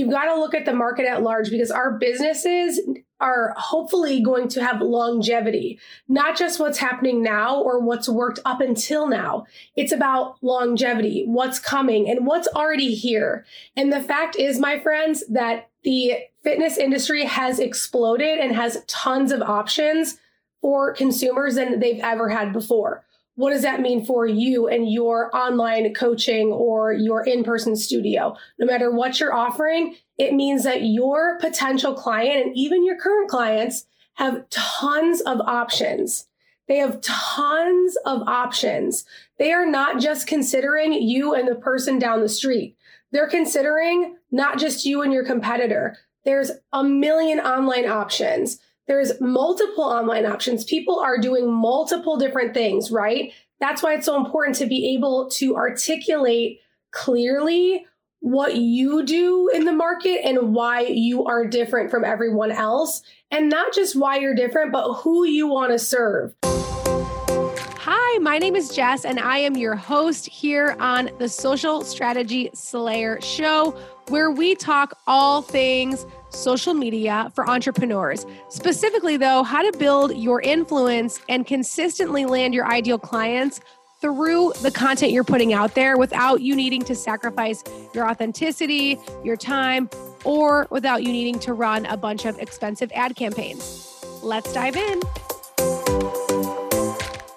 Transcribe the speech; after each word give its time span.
you've 0.00 0.10
got 0.10 0.24
to 0.24 0.40
look 0.40 0.54
at 0.54 0.64
the 0.64 0.72
market 0.72 1.04
at 1.04 1.22
large 1.22 1.50
because 1.50 1.70
our 1.70 1.92
businesses 1.92 2.80
are 3.20 3.52
hopefully 3.58 4.22
going 4.22 4.48
to 4.48 4.64
have 4.64 4.80
longevity, 4.80 5.78
not 6.08 6.38
just 6.38 6.58
what's 6.58 6.78
happening 6.78 7.22
now 7.22 7.60
or 7.60 7.78
what's 7.78 8.08
worked 8.08 8.40
up 8.46 8.62
until 8.62 9.06
now. 9.06 9.44
It's 9.76 9.92
about 9.92 10.42
longevity, 10.42 11.24
what's 11.26 11.58
coming 11.58 12.08
and 12.08 12.26
what's 12.26 12.48
already 12.48 12.94
here. 12.94 13.44
And 13.76 13.92
the 13.92 14.02
fact 14.02 14.36
is, 14.36 14.58
my 14.58 14.80
friends, 14.80 15.22
that 15.28 15.68
the 15.84 16.14
fitness 16.42 16.78
industry 16.78 17.26
has 17.26 17.58
exploded 17.58 18.38
and 18.38 18.56
has 18.56 18.82
tons 18.86 19.32
of 19.32 19.42
options 19.42 20.16
for 20.62 20.94
consumers 20.94 21.56
than 21.56 21.78
they've 21.78 22.00
ever 22.02 22.30
had 22.30 22.54
before 22.54 23.04
what 23.40 23.52
does 23.52 23.62
that 23.62 23.80
mean 23.80 24.04
for 24.04 24.26
you 24.26 24.68
and 24.68 24.92
your 24.92 25.34
online 25.34 25.94
coaching 25.94 26.52
or 26.52 26.92
your 26.92 27.24
in 27.24 27.42
person 27.42 27.74
studio? 27.74 28.36
No 28.58 28.66
matter 28.66 28.90
what 28.90 29.18
you're 29.18 29.32
offering, 29.32 29.96
it 30.18 30.34
means 30.34 30.62
that 30.64 30.82
your 30.82 31.38
potential 31.38 31.94
client 31.94 32.44
and 32.44 32.54
even 32.54 32.84
your 32.84 32.98
current 32.98 33.30
clients 33.30 33.86
have 34.14 34.46
tons 34.50 35.22
of 35.22 35.40
options. 35.40 36.26
They 36.68 36.76
have 36.76 37.00
tons 37.00 37.96
of 38.04 38.28
options. 38.28 39.06
They 39.38 39.52
are 39.52 39.64
not 39.64 40.00
just 40.00 40.26
considering 40.26 40.92
you 40.92 41.34
and 41.34 41.48
the 41.48 41.54
person 41.54 41.98
down 41.98 42.20
the 42.20 42.28
street. 42.28 42.76
They're 43.10 43.26
considering 43.26 44.16
not 44.30 44.58
just 44.58 44.84
you 44.84 45.00
and 45.00 45.14
your 45.14 45.24
competitor. 45.24 45.96
There's 46.26 46.50
a 46.74 46.84
million 46.84 47.40
online 47.40 47.88
options. 47.88 48.58
There's 48.90 49.20
multiple 49.20 49.84
online 49.84 50.26
options. 50.26 50.64
People 50.64 50.98
are 50.98 51.16
doing 51.16 51.48
multiple 51.48 52.16
different 52.16 52.54
things, 52.54 52.90
right? 52.90 53.32
That's 53.60 53.84
why 53.84 53.94
it's 53.94 54.04
so 54.04 54.16
important 54.16 54.56
to 54.56 54.66
be 54.66 54.96
able 54.96 55.30
to 55.34 55.54
articulate 55.54 56.58
clearly 56.90 57.86
what 58.18 58.56
you 58.56 59.04
do 59.04 59.48
in 59.54 59.64
the 59.64 59.72
market 59.72 60.26
and 60.26 60.52
why 60.56 60.80
you 60.80 61.24
are 61.24 61.46
different 61.46 61.92
from 61.92 62.04
everyone 62.04 62.50
else. 62.50 63.02
And 63.30 63.48
not 63.48 63.72
just 63.72 63.94
why 63.94 64.18
you're 64.18 64.34
different, 64.34 64.72
but 64.72 64.92
who 64.94 65.24
you 65.24 65.46
want 65.46 65.70
to 65.70 65.78
serve. 65.78 66.34
Hi, 66.42 68.18
my 68.18 68.38
name 68.38 68.56
is 68.56 68.74
Jess, 68.74 69.04
and 69.04 69.20
I 69.20 69.38
am 69.38 69.56
your 69.56 69.76
host 69.76 70.26
here 70.26 70.76
on 70.80 71.10
the 71.20 71.28
Social 71.28 71.84
Strategy 71.84 72.50
Slayer 72.54 73.20
Show, 73.20 73.70
where 74.08 74.32
we 74.32 74.56
talk 74.56 74.98
all 75.06 75.42
things 75.42 76.06
social 76.30 76.74
media 76.74 77.30
for 77.34 77.48
entrepreneurs. 77.48 78.26
Specifically, 78.48 79.16
though, 79.16 79.42
how 79.42 79.68
to 79.68 79.76
build 79.78 80.16
your 80.16 80.40
influence 80.40 81.20
and 81.28 81.46
consistently 81.46 82.24
land 82.24 82.54
your 82.54 82.66
ideal 82.66 82.98
clients 82.98 83.60
through 84.00 84.52
the 84.62 84.70
content 84.70 85.12
you're 85.12 85.24
putting 85.24 85.52
out 85.52 85.74
there 85.74 85.98
without 85.98 86.40
you 86.40 86.56
needing 86.56 86.82
to 86.82 86.94
sacrifice 86.94 87.62
your 87.94 88.08
authenticity, 88.08 88.98
your 89.22 89.36
time, 89.36 89.90
or 90.24 90.66
without 90.70 91.02
you 91.02 91.12
needing 91.12 91.38
to 91.38 91.52
run 91.52 91.84
a 91.86 91.96
bunch 91.96 92.24
of 92.24 92.38
expensive 92.38 92.90
ad 92.94 93.14
campaigns. 93.14 94.02
Let's 94.22 94.52
dive 94.52 94.76
in. 94.76 95.00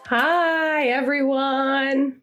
Hi, 0.07 0.87
everyone. 0.87 2.22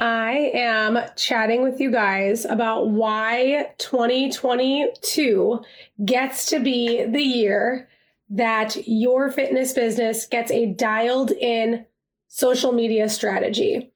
I 0.00 0.52
am 0.54 0.98
chatting 1.16 1.62
with 1.62 1.80
you 1.80 1.90
guys 1.90 2.44
about 2.44 2.90
why 2.90 3.72
2022 3.78 5.60
gets 6.04 6.46
to 6.46 6.60
be 6.60 7.04
the 7.04 7.22
year 7.22 7.88
that 8.30 8.86
your 8.86 9.30
fitness 9.30 9.72
business 9.72 10.26
gets 10.26 10.52
a 10.52 10.66
dialed 10.66 11.32
in 11.32 11.84
social 12.28 12.72
media 12.72 13.08
strategy. 13.08 13.90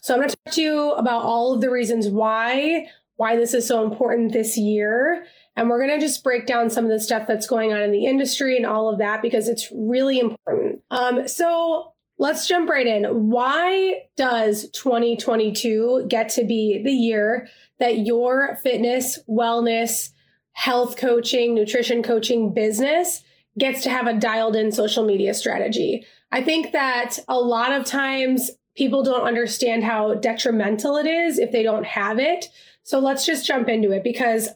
So 0.00 0.14
I'm 0.14 0.20
going 0.20 0.30
to 0.30 0.36
talk 0.44 0.54
to 0.54 0.62
you 0.62 0.92
about 0.92 1.24
all 1.24 1.54
of 1.54 1.60
the 1.60 1.70
reasons 1.70 2.08
why 2.08 2.86
why 3.16 3.34
this 3.34 3.52
is 3.52 3.66
so 3.66 3.84
important 3.84 4.32
this 4.32 4.56
year 4.56 5.26
and 5.56 5.68
we're 5.68 5.84
going 5.84 5.98
to 5.98 6.06
just 6.06 6.22
break 6.22 6.46
down 6.46 6.70
some 6.70 6.84
of 6.84 6.90
the 6.90 7.00
stuff 7.00 7.26
that's 7.26 7.48
going 7.48 7.72
on 7.72 7.80
in 7.80 7.90
the 7.90 8.06
industry 8.06 8.56
and 8.56 8.64
all 8.64 8.88
of 8.88 8.98
that 8.98 9.22
because 9.22 9.48
it's 9.48 9.72
really 9.74 10.20
important. 10.20 10.80
Um, 10.92 11.26
so 11.26 11.94
Let's 12.20 12.48
jump 12.48 12.68
right 12.68 12.86
in. 12.86 13.04
Why 13.30 14.02
does 14.16 14.68
2022 14.70 16.06
get 16.08 16.28
to 16.30 16.44
be 16.44 16.82
the 16.82 16.92
year 16.92 17.48
that 17.78 17.98
your 17.98 18.56
fitness, 18.62 19.20
wellness, 19.28 20.10
health 20.52 20.96
coaching, 20.96 21.54
nutrition 21.54 22.02
coaching 22.02 22.52
business 22.52 23.22
gets 23.56 23.82
to 23.84 23.90
have 23.90 24.08
a 24.08 24.18
dialed 24.18 24.56
in 24.56 24.72
social 24.72 25.04
media 25.04 25.32
strategy? 25.32 26.04
I 26.32 26.42
think 26.42 26.72
that 26.72 27.20
a 27.28 27.38
lot 27.38 27.72
of 27.72 27.84
times 27.86 28.50
people 28.76 29.04
don't 29.04 29.26
understand 29.26 29.84
how 29.84 30.14
detrimental 30.14 30.96
it 30.96 31.06
is 31.06 31.38
if 31.38 31.52
they 31.52 31.62
don't 31.62 31.86
have 31.86 32.18
it. 32.18 32.48
So 32.82 32.98
let's 32.98 33.26
just 33.26 33.46
jump 33.46 33.68
into 33.68 33.92
it 33.92 34.02
because 34.02 34.48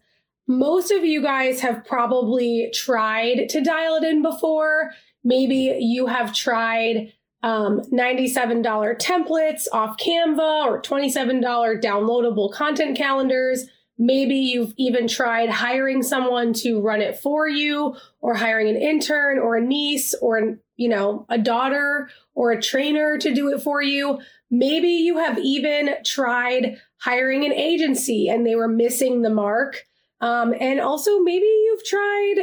most 0.49 0.91
of 0.91 1.05
you 1.05 1.23
guys 1.23 1.61
have 1.61 1.85
probably 1.85 2.71
tried 2.75 3.49
to 3.51 3.61
dial 3.61 3.95
it 3.97 4.05
in 4.05 4.21
before. 4.21 4.91
Maybe 5.23 5.77
you 5.79 6.07
have 6.07 6.35
tried 6.35 7.13
um, 7.43 7.81
$97 7.93 8.63
templates 8.99 9.67
off 9.73 9.97
Canva 9.97 10.67
or 10.67 10.81
$27 10.81 11.43
downloadable 11.83 12.53
content 12.53 12.97
calendars. 12.97 13.67
Maybe 13.99 14.37
you've 14.37 14.73
even 14.77 15.09
tried 15.09 15.51
hiring 15.51 16.03
someone 16.03 16.53
to 16.55 16.81
run 16.81 17.01
it 17.01 17.19
for 17.19 17.49
you 17.49 17.97
or 18.21 18.35
hiring 18.35 18.69
an 18.69 18.81
intern 18.81 19.39
or 19.39 19.57
a 19.57 19.61
niece 19.61 20.15
or, 20.15 20.59
you 20.77 20.89
know, 20.89 21.27
a 21.29 21.39
daughter 21.39 22.09
or 22.35 22.53
a 22.53 22.63
trainer 22.63 23.19
to 23.19 23.35
do 23.35 23.53
it 23.53 23.61
for 23.61 23.83
you. 23.83 24.21
Maybe 24.51 24.89
you 24.89 25.19
have 25.19 25.39
even 25.39 25.97
tried 26.05 26.79
hiring 26.99 27.45
an 27.45 27.53
agency 27.53 28.29
and 28.29 28.47
they 28.47 28.55
were 28.55 28.69
missing 28.69 29.23
the 29.23 29.31
mark. 29.31 29.85
Um, 30.21 30.55
and 30.59 30.81
also 30.81 31.19
maybe 31.19 31.47
you've 31.47 31.85
tried 31.85 32.37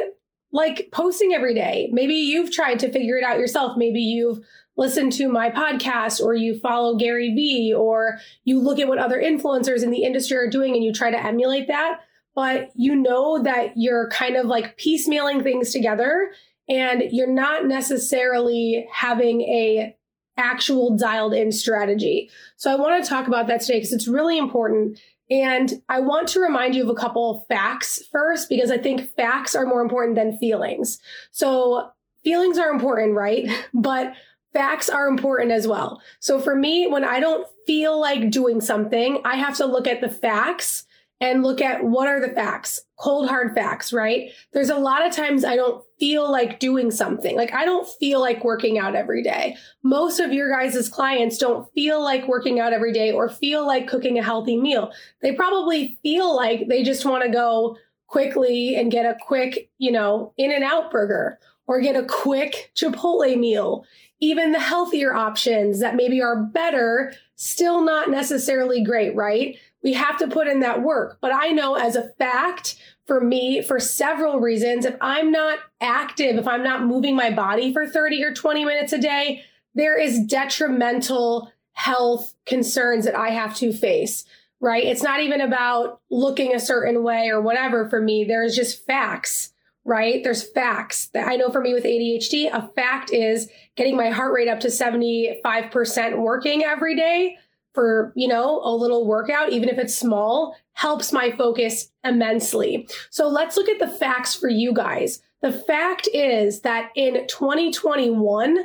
like 0.52 0.90
posting 0.92 1.34
every 1.34 1.54
day. 1.54 1.90
Maybe 1.92 2.16
you've 2.16 2.52
tried 2.52 2.80
to 2.80 2.92
figure 2.92 3.18
it 3.18 3.24
out 3.24 3.40
yourself. 3.40 3.78
Maybe 3.78 4.02
you've 4.02 4.40
listen 4.80 5.10
to 5.12 5.28
my 5.28 5.50
podcast 5.50 6.22
or 6.22 6.34
you 6.34 6.58
follow 6.58 6.96
Gary 6.96 7.36
Vee 7.36 7.74
or 7.74 8.18
you 8.46 8.60
look 8.60 8.80
at 8.80 8.88
what 8.88 8.98
other 8.98 9.22
influencers 9.22 9.84
in 9.84 9.92
the 9.92 10.04
industry 10.04 10.38
are 10.38 10.50
doing 10.50 10.74
and 10.74 10.84
you 10.84 10.94
try 10.94 11.12
to 11.12 11.24
emulate 11.24 11.68
that. 11.68 12.00
But 12.34 12.72
you 12.76 12.96
know 12.96 13.44
that 13.44 13.74
you're 13.76 14.10
kind 14.10 14.38
of 14.38 14.46
like 14.46 14.78
piecemealing 14.78 15.44
things 15.44 15.74
together 15.74 16.32
and 16.70 17.04
you're 17.12 17.28
not 17.28 17.66
necessarily 17.66 18.88
having 18.92 19.42
a 19.42 19.98
actual 20.38 20.96
dialed 20.96 21.34
in 21.34 21.52
strategy. 21.52 22.30
So 22.56 22.72
I 22.72 22.76
want 22.76 23.04
to 23.04 23.10
talk 23.10 23.28
about 23.28 23.48
that 23.48 23.60
today 23.60 23.80
because 23.80 23.92
it's 23.92 24.08
really 24.08 24.38
important. 24.38 24.98
And 25.30 25.82
I 25.90 26.00
want 26.00 26.30
to 26.30 26.40
remind 26.40 26.74
you 26.74 26.84
of 26.84 26.90
a 26.90 26.96
couple 26.96 27.36
of 27.36 27.48
facts 27.48 28.02
first, 28.12 28.48
because 28.48 28.72
I 28.72 28.78
think 28.78 29.14
facts 29.16 29.54
are 29.54 29.66
more 29.66 29.82
important 29.82 30.16
than 30.16 30.38
feelings. 30.38 31.00
So 31.32 31.90
feelings 32.24 32.58
are 32.58 32.70
important, 32.70 33.16
right? 33.16 33.50
But 33.74 34.14
facts 34.54 34.90
are 34.90 35.08
important 35.08 35.52
as 35.52 35.68
well. 35.68 36.02
So 36.20 36.40
for 36.40 36.56
me, 36.56 36.88
when 36.88 37.04
I 37.04 37.20
don't 37.20 37.48
feel 37.68 38.00
like 38.00 38.32
doing 38.32 38.62
something, 38.62 39.22
I 39.26 39.36
have 39.36 39.58
to 39.58 39.66
look 39.66 39.88
at 39.88 40.02
the 40.02 40.10
facts 40.10 40.86
and 41.22 41.44
look 41.44 41.62
at 41.62 41.84
what 41.84 42.08
are 42.08 42.22
the 42.22 42.34
facts, 42.34 42.82
cold 42.98 43.28
hard 43.28 43.54
facts, 43.54 43.92
right? 43.92 44.32
There's 44.54 44.70
a 44.70 44.78
lot 44.78 45.06
of 45.06 45.14
times 45.14 45.44
I 45.44 45.58
don't 45.58 45.84
feel 46.00 46.32
like 46.32 46.60
doing 46.60 46.92
something. 46.92 47.36
Like 47.36 47.54
I 47.54 47.66
don't 47.66 47.88
feel 48.00 48.22
like 48.22 48.44
working 48.46 48.80
out 48.80 48.96
every 48.96 49.22
day. 49.22 49.58
Most 49.84 50.20
of 50.20 50.32
your 50.32 50.50
guys' 50.50 50.88
clients 50.88 51.38
don't 51.38 51.70
feel 51.74 52.02
like 52.02 52.28
working 52.28 52.60
out 52.60 52.72
every 52.72 52.94
day 52.94 53.12
or 53.12 53.28
feel 53.28 53.68
like 53.68 53.88
cooking 53.88 54.18
a 54.18 54.24
healthy 54.24 54.56
meal. 54.56 54.92
They 55.22 55.34
probably 55.34 56.00
feel 56.04 56.34
like 56.34 56.70
they 56.70 56.84
just 56.84 57.06
want 57.06 57.24
to 57.26 57.30
go 57.30 57.78
quickly 58.08 58.76
and 58.76 58.92
get 58.92 59.06
a 59.06 59.18
quick, 59.28 59.70
you 59.78 59.92
know, 59.92 60.34
In-N-Out 60.38 60.90
burger 60.90 61.38
or 61.68 61.82
get 61.82 61.96
a 61.96 62.04
quick 62.04 62.72
Chipotle 62.76 63.38
meal 63.38 63.86
even 64.20 64.52
the 64.52 64.60
healthier 64.60 65.14
options 65.14 65.80
that 65.80 65.96
maybe 65.96 66.22
are 66.22 66.44
better, 66.44 67.14
still 67.36 67.82
not 67.82 68.10
necessarily 68.10 68.84
great, 68.84 69.16
right? 69.16 69.58
We 69.82 69.94
have 69.94 70.18
to 70.20 70.28
put 70.28 70.48
in 70.48 70.60
that 70.60 70.82
work. 70.82 71.20
But 71.22 71.34
I 71.34 71.50
know 71.50 71.76
as 71.76 71.96
a 71.96 72.10
fact, 72.18 72.76
for 73.08 73.22
me, 73.22 73.62
for 73.62 73.80
several 73.80 74.40
reasons, 74.40 74.86
if 74.86 74.96
I'm 75.02 75.32
not 75.32 75.60
active, 75.82 76.38
if 76.38 76.48
I'm 76.48 76.64
not 76.64 76.84
moving 76.84 77.16
my 77.16 77.32
body 77.32 77.72
for 77.72 77.88
30 77.88 78.24
or 78.24 78.34
20 78.34 78.66
minutes 78.66 78.94
a 78.94 79.00
day, 79.00 79.44
there 79.74 79.98
is 79.98 80.20
detrimental 80.20 81.52
health 81.74 82.36
concerns 82.46 83.06
that 83.06 83.16
I 83.16 83.30
have 83.30 83.56
to 83.58 83.72
face, 83.72 84.26
right? 84.60 84.84
It's 84.84 85.02
not 85.02 85.22
even 85.22 85.40
about 85.40 86.02
looking 86.10 86.54
a 86.54 86.60
certain 86.60 87.04
way 87.04 87.30
or 87.30 87.40
whatever 87.40 87.90
for 87.90 88.02
me. 88.02 88.26
There's 88.26 88.56
just 88.56 88.86
facts 88.86 89.54
right? 89.86 90.24
There's 90.24 90.50
facts 90.52 91.08
that 91.14 91.28
I 91.28 91.36
know 91.36 91.50
for 91.50 91.62
me 91.62 91.74
with 91.74 91.84
ADHD, 91.84 92.54
a 92.54 92.70
fact 92.76 93.12
is 93.12 93.50
getting 93.76 93.96
my 93.96 94.10
heart 94.10 94.34
rate 94.34 94.48
up 94.48 94.60
to 94.62 94.68
75% 94.68 96.18
working 96.18 96.64
every 96.64 96.96
day 96.96 97.38
for, 97.74 98.12
you 98.16 98.28
know, 98.28 98.62
a 98.64 98.76
little 98.76 99.08
workout, 99.08 99.52
even 99.52 99.70
if 99.70 99.78
it's 99.78 99.96
small, 99.96 100.56
helps 100.74 101.12
my 101.12 101.32
focus 101.32 101.92
immensely. 102.04 102.88
So 103.10 103.28
let's 103.28 103.58
look 103.58 103.70
at 103.70 103.80
the 103.80 103.88
facts 103.88 104.36
for 104.36 104.50
you 104.50 104.74
guys. 104.74 105.22
The 105.42 105.54
fact 105.54 106.08
is 106.14 106.62
that 106.62 106.92
in 106.96 107.26
2021, 107.28 108.58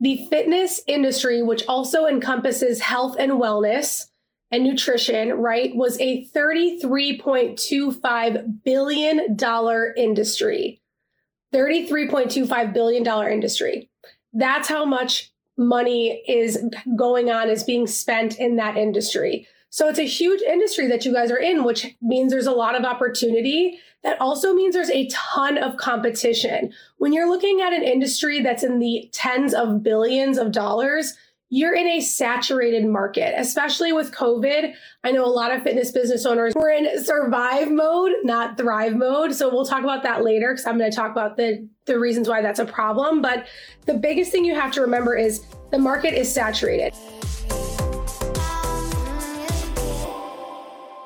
the 0.00 0.26
fitness 0.28 0.80
industry, 0.86 1.42
which 1.42 1.64
also 1.66 2.06
encompasses 2.06 2.80
health 2.80 3.16
and 3.18 3.32
wellness, 3.32 4.06
and 4.56 4.64
nutrition, 4.64 5.32
right, 5.34 5.76
was 5.76 6.00
a 6.00 6.26
$33.25 6.34 8.64
billion 8.64 9.36
industry. 9.96 10.80
$33.25 11.54 12.72
billion 12.72 13.06
industry. 13.30 13.90
That's 14.32 14.66
how 14.66 14.86
much 14.86 15.30
money 15.58 16.22
is 16.26 16.58
going 16.96 17.30
on, 17.30 17.50
is 17.50 17.64
being 17.64 17.86
spent 17.86 18.38
in 18.38 18.56
that 18.56 18.78
industry. 18.78 19.46
So 19.68 19.90
it's 19.90 19.98
a 19.98 20.06
huge 20.06 20.40
industry 20.40 20.86
that 20.88 21.04
you 21.04 21.12
guys 21.12 21.30
are 21.30 21.36
in, 21.36 21.62
which 21.62 21.94
means 22.00 22.32
there's 22.32 22.46
a 22.46 22.52
lot 22.52 22.76
of 22.76 22.86
opportunity. 22.86 23.78
That 24.04 24.18
also 24.22 24.54
means 24.54 24.74
there's 24.74 24.88
a 24.88 25.06
ton 25.08 25.58
of 25.58 25.76
competition. 25.76 26.72
When 26.96 27.12
you're 27.12 27.28
looking 27.28 27.60
at 27.60 27.74
an 27.74 27.82
industry 27.82 28.40
that's 28.40 28.62
in 28.62 28.78
the 28.78 29.10
tens 29.12 29.52
of 29.52 29.82
billions 29.82 30.38
of 30.38 30.50
dollars, 30.50 31.12
you're 31.48 31.74
in 31.74 31.86
a 31.86 32.00
saturated 32.00 32.84
market, 32.84 33.32
especially 33.38 33.92
with 33.92 34.10
COVID. 34.10 34.74
I 35.04 35.12
know 35.12 35.24
a 35.24 35.30
lot 35.30 35.52
of 35.52 35.62
fitness 35.62 35.92
business 35.92 36.26
owners 36.26 36.52
were 36.56 36.70
in 36.70 37.04
survive 37.04 37.70
mode, 37.70 38.12
not 38.24 38.56
thrive 38.56 38.96
mode. 38.96 39.32
So 39.32 39.48
we'll 39.48 39.64
talk 39.64 39.84
about 39.84 40.02
that 40.02 40.24
later 40.24 40.52
because 40.52 40.66
I'm 40.66 40.76
going 40.76 40.90
to 40.90 40.96
talk 40.96 41.12
about 41.12 41.36
the, 41.36 41.68
the 41.84 42.00
reasons 42.00 42.28
why 42.28 42.42
that's 42.42 42.58
a 42.58 42.64
problem. 42.64 43.22
But 43.22 43.46
the 43.84 43.94
biggest 43.94 44.32
thing 44.32 44.44
you 44.44 44.56
have 44.56 44.72
to 44.72 44.80
remember 44.80 45.14
is 45.16 45.46
the 45.70 45.78
market 45.78 46.14
is 46.14 46.32
saturated. 46.32 46.92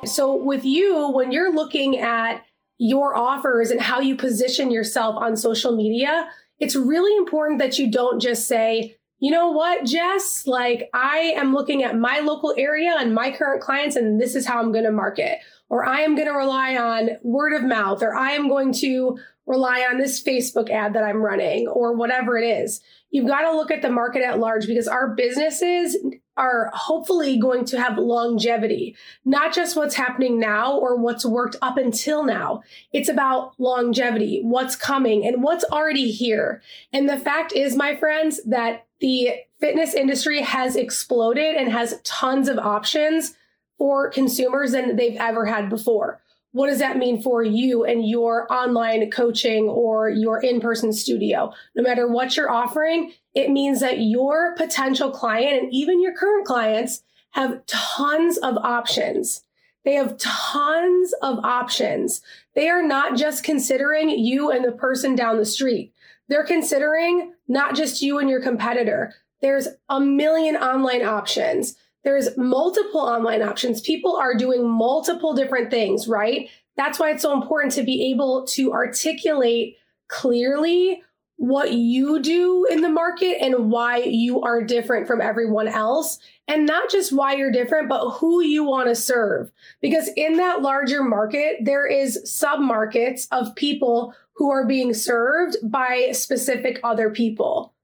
So 0.07 0.35
with 0.35 0.65
you, 0.65 1.11
when 1.11 1.33
you're 1.33 1.55
looking 1.55 1.99
at 1.99 2.43
your 2.79 3.15
offers 3.15 3.71
and 3.71 3.79
how 3.79 4.01
you 4.01 4.17
position 4.17 4.71
yourself 4.71 5.17
on 5.17 5.37
social 5.37 5.77
media, 5.77 6.31
it's 6.59 6.75
really 6.75 7.15
important 7.19 7.59
that 7.59 7.79
you 7.79 7.91
don't 7.91 8.21
just 8.21 8.49
say, 8.49 8.97
you 9.21 9.31
know 9.31 9.51
what, 9.51 9.85
Jess? 9.85 10.47
Like, 10.47 10.89
I 10.95 11.35
am 11.37 11.55
looking 11.55 11.85
at 11.85 11.99
my 11.99 12.21
local 12.21 12.55
area 12.57 12.97
and 12.99 13.15
my 13.15 13.31
current 13.31 13.63
clients, 13.63 13.95
and 13.95 14.21
this 14.21 14.35
is 14.35 14.47
how 14.47 14.59
I'm 14.59 14.73
going 14.73 14.85
to 14.85 14.91
market. 14.91 15.39
Or 15.69 15.87
I 15.87 16.01
am 16.01 16.17
going 16.17 16.27
to 16.27 16.35
rely 16.35 16.77
on 16.77 17.11
word 17.23 17.53
of 17.53 17.63
mouth, 17.63 18.03
or 18.03 18.17
I 18.17 18.33
am 18.33 18.49
going 18.49 18.73
to 18.75 19.19
rely 19.47 19.87
on 19.89 19.99
this 19.99 20.23
Facebook 20.23 20.71
ad 20.71 20.95
that 20.95 21.05
I'm 21.05 21.23
running, 21.23 21.69
or 21.69 21.95
whatever 21.95 22.39
it 22.39 22.47
is. 22.47 22.81
You've 23.11 23.29
got 23.29 23.43
to 23.43 23.57
look 23.57 23.71
at 23.71 23.83
the 23.83 23.91
market 23.91 24.23
at 24.23 24.39
large 24.39 24.67
because 24.67 24.89
our 24.89 25.15
businesses 25.15 25.97
are 26.37 26.71
hopefully 26.73 27.39
going 27.39 27.67
to 27.67 27.79
have 27.79 27.99
longevity, 27.99 28.97
not 29.25 29.53
just 29.53 29.77
what's 29.77 29.97
happening 29.97 30.41
now 30.41 30.79
or 30.79 30.97
what's 30.97 31.27
worked 31.27 31.57
up 31.61 31.77
until 31.77 32.25
now. 32.25 32.63
It's 32.93 33.09
about 33.09 33.53
longevity, 33.59 34.41
what's 34.43 34.77
coming 34.77 35.27
and 35.27 35.43
what's 35.43 35.65
already 35.65 36.11
here. 36.11 36.63
And 36.93 37.09
the 37.09 37.19
fact 37.19 37.53
is, 37.53 37.77
my 37.77 37.97
friends, 37.97 38.41
that 38.47 38.87
the 39.01 39.33
fitness 39.61 39.95
industry 39.95 40.43
has 40.43 40.77
exploded 40.77 41.57
and 41.57 41.71
has 41.71 42.01
tons 42.05 42.49
of 42.49 42.59
options 42.59 43.35
for 43.79 44.11
consumers 44.11 44.73
than 44.73 44.97
they've 44.97 45.17
ever 45.19 45.47
had 45.47 45.69
before. 45.69 46.21
What 46.53 46.67
does 46.67 46.81
that 46.81 46.99
mean 46.99 47.23
for 47.23 47.43
you 47.43 47.85
and 47.85 48.09
your 48.09 48.53
online 48.53 49.09
coaching 49.11 49.69
or 49.69 50.11
your 50.11 50.43
in 50.43 50.61
person 50.61 50.93
studio? 50.93 51.53
No 51.77 51.83
matter 51.83 52.09
what 52.09 52.37
you're 52.37 52.51
offering, 52.51 53.13
it 53.35 53.51
means 53.51 53.81
that 53.81 54.01
your 54.01 54.55
potential 54.57 55.11
client 55.11 55.63
and 55.63 55.73
even 55.73 56.03
your 56.03 56.15
current 56.15 56.47
clients 56.47 57.03
have 57.31 57.65
tons 57.67 58.37
of 58.39 58.57
options. 58.57 59.45
They 59.85 59.95
have 59.95 60.19
tons 60.19 61.15
of 61.23 61.39
options. 61.45 62.21
They 62.55 62.69
are 62.69 62.83
not 62.83 63.17
just 63.17 63.45
considering 63.45 64.11
you 64.11 64.51
and 64.51 64.65
the 64.65 64.73
person 64.73 65.15
down 65.15 65.39
the 65.39 65.47
street. 65.47 65.95
They're 66.31 66.47
considering 66.47 67.35
not 67.49 67.75
just 67.75 68.01
you 68.01 68.19
and 68.19 68.31
your 68.31 68.41
competitor. 68.41 69.13
There's 69.43 69.67
a 69.89 70.01
million 70.01 70.57
online 70.57 71.05
options. 71.05 71.75
There's 72.05 72.37
multiple 72.37 73.01
online 73.01 73.43
options. 73.43 73.81
People 73.81 74.17
are 74.17 74.35
doing 74.35 74.67
multiple 74.67 75.35
different 75.35 75.71
things, 75.71 76.07
right? 76.07 76.49
That's 76.77 76.99
why 76.99 77.11
it's 77.11 77.23
so 77.23 77.35
important 77.35 77.75
to 77.75 77.83
be 77.83 78.13
able 78.13 78.47
to 78.53 78.73
articulate 78.73 79.77
clearly 80.09 81.03
what 81.37 81.73
you 81.73 82.21
do 82.21 82.67
in 82.71 82.83
the 82.83 82.89
market 82.89 83.43
and 83.43 83.71
why 83.71 83.97
you 83.97 84.43
are 84.43 84.63
different 84.63 85.07
from 85.07 85.21
everyone 85.21 85.67
else. 85.69 86.19
And 86.47 86.67
not 86.67 86.91
just 86.91 87.13
why 87.13 87.35
you're 87.35 87.51
different, 87.51 87.89
but 87.89 88.11
who 88.11 88.43
you 88.43 88.63
want 88.63 88.89
to 88.89 88.95
serve. 88.95 89.51
Because 89.81 90.11
in 90.17 90.37
that 90.37 90.63
larger 90.63 91.03
market, 91.03 91.57
there 91.63 91.87
is 91.87 92.21
sub 92.25 92.61
markets 92.61 93.27
of 93.33 93.55
people 93.57 94.15
who 94.35 94.51
are 94.51 94.67
being 94.67 94.95
served 94.95 95.57
by 95.63 96.11
specific 96.13 96.81
other 96.83 97.11
people. 97.11 97.75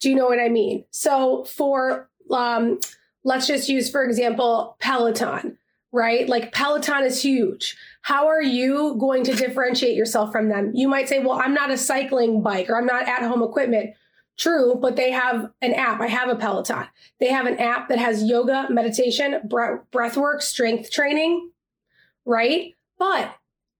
Do 0.00 0.10
you 0.10 0.16
know 0.16 0.26
what 0.26 0.40
I 0.40 0.48
mean? 0.48 0.84
So 0.90 1.44
for, 1.44 2.08
um, 2.30 2.80
let's 3.24 3.46
just 3.46 3.68
use, 3.68 3.90
for 3.90 4.04
example, 4.04 4.76
Peloton 4.80 5.58
right? 5.96 6.28
Like 6.28 6.52
Peloton 6.52 7.04
is 7.04 7.22
huge. 7.22 7.76
How 8.02 8.28
are 8.28 8.42
you 8.42 8.96
going 9.00 9.24
to 9.24 9.34
differentiate 9.34 9.96
yourself 9.96 10.30
from 10.30 10.50
them? 10.50 10.72
You 10.74 10.88
might 10.88 11.08
say, 11.08 11.20
well, 11.20 11.40
I'm 11.40 11.54
not 11.54 11.70
a 11.70 11.78
cycling 11.78 12.42
bike 12.42 12.68
or 12.68 12.76
I'm 12.76 12.86
not 12.86 13.08
at 13.08 13.22
home 13.22 13.42
equipment. 13.42 13.94
True, 14.36 14.74
but 14.74 14.96
they 14.96 15.10
have 15.10 15.50
an 15.62 15.72
app. 15.72 16.02
I 16.02 16.08
have 16.08 16.28
a 16.28 16.36
Peloton. 16.36 16.84
They 17.18 17.28
have 17.28 17.46
an 17.46 17.56
app 17.58 17.88
that 17.88 17.98
has 17.98 18.22
yoga, 18.22 18.66
meditation, 18.68 19.40
breath 19.48 20.16
work, 20.18 20.42
strength 20.42 20.90
training, 20.90 21.50
right? 22.26 22.74
But 22.98 23.34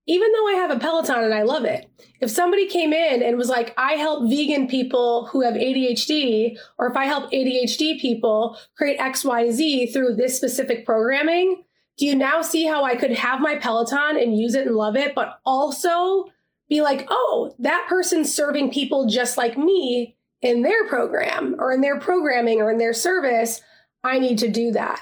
even 0.07 0.33
though 0.33 0.49
I 0.49 0.53
have 0.53 0.71
a 0.71 0.79
Peloton 0.79 1.25
and 1.25 1.35
I 1.35 1.43
love 1.43 1.65
it, 1.65 1.91
if 2.21 2.31
somebody 2.31 2.69
came 2.69 2.93
in 2.93 3.23
and 3.23 3.37
was 3.37 3.49
like, 3.49 3.75
I 3.77 3.93
help 3.95 4.29
vegan 4.29 4.69
people 4.69 5.27
who 5.27 5.43
have 5.43 5.55
ADHD, 5.55 6.57
or 6.79 6.89
if 6.89 6.97
I 6.97 7.07
help 7.07 7.31
ADHD 7.33 8.01
people 8.01 8.57
create 8.77 8.99
XYZ 8.99 9.93
through 9.93 10.15
this 10.15 10.37
specific 10.37 10.87
programming, 10.87 11.65
do 11.99 12.07
you 12.07 12.15
now 12.15 12.43
see 12.43 12.67
how 12.67 12.85
I 12.85 12.95
could 12.95 13.13
have 13.13 13.41
my 13.41 13.57
Peloton 13.57 14.17
and 14.17 14.39
use 14.39 14.55
it 14.55 14.67
and 14.67 14.77
love 14.77 14.97
it, 14.97 15.15
but 15.15 15.41
also 15.45 16.27
be 16.69 16.83
like, 16.83 17.07
oh, 17.11 17.55
that 17.59 17.87
person's 17.89 18.35
serving 18.35 18.71
people 18.71 19.07
just 19.07 19.37
like 19.37 19.57
me 19.57 20.17
in 20.43 20.63
their 20.63 20.87
program 20.89 21.57
or 21.59 21.73
in 21.73 21.81
their 21.81 21.99
programming 21.99 22.61
or 22.61 22.71
in 22.71 22.79
their 22.79 22.93
service. 22.93 23.63
I 24.05 24.19
need 24.19 24.39
to 24.39 24.49
do 24.49 24.73
that. 24.73 25.01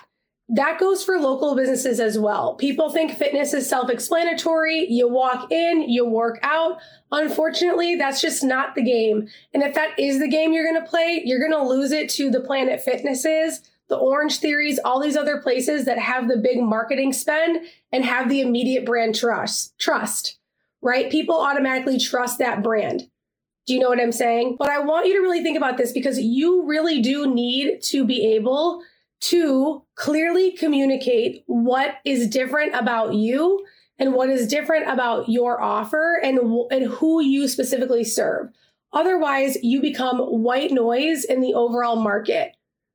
That 0.50 0.78
goes 0.78 1.02
for 1.02 1.18
local 1.18 1.56
businesses 1.56 2.00
as 2.00 2.18
well. 2.18 2.54
People 2.54 2.90
think 2.90 3.16
fitness 3.16 3.54
is 3.54 3.68
self 3.68 3.88
explanatory. 3.88 4.86
You 4.90 5.08
walk 5.08 5.50
in, 5.50 5.88
you 5.88 6.06
work 6.06 6.38
out. 6.42 6.78
Unfortunately, 7.10 7.96
that's 7.96 8.20
just 8.20 8.44
not 8.44 8.74
the 8.74 8.82
game. 8.82 9.28
And 9.54 9.62
if 9.62 9.74
that 9.74 9.98
is 9.98 10.18
the 10.18 10.28
game 10.28 10.52
you're 10.52 10.70
going 10.70 10.82
to 10.82 10.88
play, 10.88 11.22
you're 11.24 11.38
going 11.38 11.52
to 11.52 11.66
lose 11.66 11.92
it 11.92 12.10
to 12.10 12.30
the 12.30 12.40
Planet 12.40 12.82
Fitnesses 12.82 13.62
the 13.88 13.96
Orange 13.96 14.38
Theories, 14.38 14.78
all 14.84 15.00
these 15.00 15.16
other 15.16 15.40
places 15.40 15.84
that 15.84 15.98
have 15.98 16.28
the 16.28 16.38
big 16.38 16.60
marketing 16.60 17.12
spend 17.12 17.66
and 17.92 18.04
have 18.04 18.28
the 18.28 18.40
immediate 18.40 18.86
brand 18.86 19.14
trust. 19.14 19.78
Trust, 19.78 20.38
right? 20.80 21.10
People 21.10 21.40
automatically 21.40 21.98
trust 21.98 22.38
that 22.38 22.62
brand. 22.62 23.08
Do 23.66 23.74
you 23.74 23.80
know 23.80 23.88
what 23.88 24.00
I'm 24.00 24.12
saying? 24.12 24.56
But 24.58 24.70
I 24.70 24.80
want 24.80 25.06
you 25.06 25.14
to 25.14 25.20
really 25.20 25.42
think 25.42 25.56
about 25.56 25.76
this 25.76 25.92
because 25.92 26.18
you 26.18 26.66
really 26.66 27.00
do 27.00 27.32
need 27.32 27.82
to 27.84 28.04
be 28.04 28.34
able 28.34 28.82
to 29.28 29.82
clearly 29.94 30.52
communicate 30.52 31.44
what 31.46 31.96
is 32.04 32.28
different 32.28 32.74
about 32.74 33.14
you 33.14 33.64
and 33.98 34.12
what 34.12 34.28
is 34.28 34.48
different 34.48 34.88
about 34.90 35.28
your 35.28 35.62
offer 35.62 36.20
and, 36.22 36.38
and 36.70 36.86
who 36.86 37.22
you 37.22 37.48
specifically 37.48 38.04
serve. 38.04 38.48
Otherwise, 38.92 39.56
you 39.62 39.80
become 39.80 40.18
white 40.18 40.72
noise 40.72 41.24
in 41.24 41.40
the 41.40 41.54
overall 41.54 41.96
market. 41.96 42.52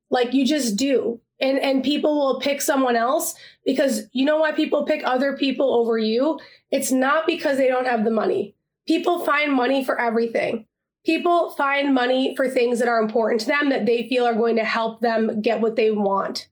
Like 0.09 0.33
you 0.33 0.45
just 0.45 0.75
do. 0.75 1.19
And 1.41 1.57
and 1.59 1.83
people 1.83 2.15
will 2.15 2.39
pick 2.41 2.61
someone 2.61 2.97
else 2.97 3.33
because 3.65 4.03
you 4.11 4.25
know 4.25 4.37
why 4.37 4.51
people 4.51 4.85
pick 4.85 5.01
other 5.05 5.37
people 5.37 5.73
over 5.73 5.97
you? 5.97 6.37
It's 6.69 6.91
not 6.91 7.25
because 7.25 7.57
they 7.57 7.67
don't 7.69 7.87
have 7.87 8.03
the 8.03 8.11
money. 8.11 8.55
People 8.87 9.23
find 9.23 9.53
money 9.53 9.83
for 9.83 9.99
everything. 9.99 10.65
People 11.05 11.51
find 11.51 11.93
money 11.93 12.35
for 12.35 12.49
things 12.49 12.79
that 12.79 12.87
are 12.87 13.01
important 13.01 13.41
to 13.41 13.47
them 13.47 13.69
that 13.69 13.85
they 13.85 14.07
feel 14.07 14.25
are 14.25 14.35
going 14.35 14.57
to 14.57 14.65
help 14.65 15.01
them 15.01 15.41
get 15.41 15.61
what 15.61 15.75
they 15.75 15.91
want. 15.91 16.49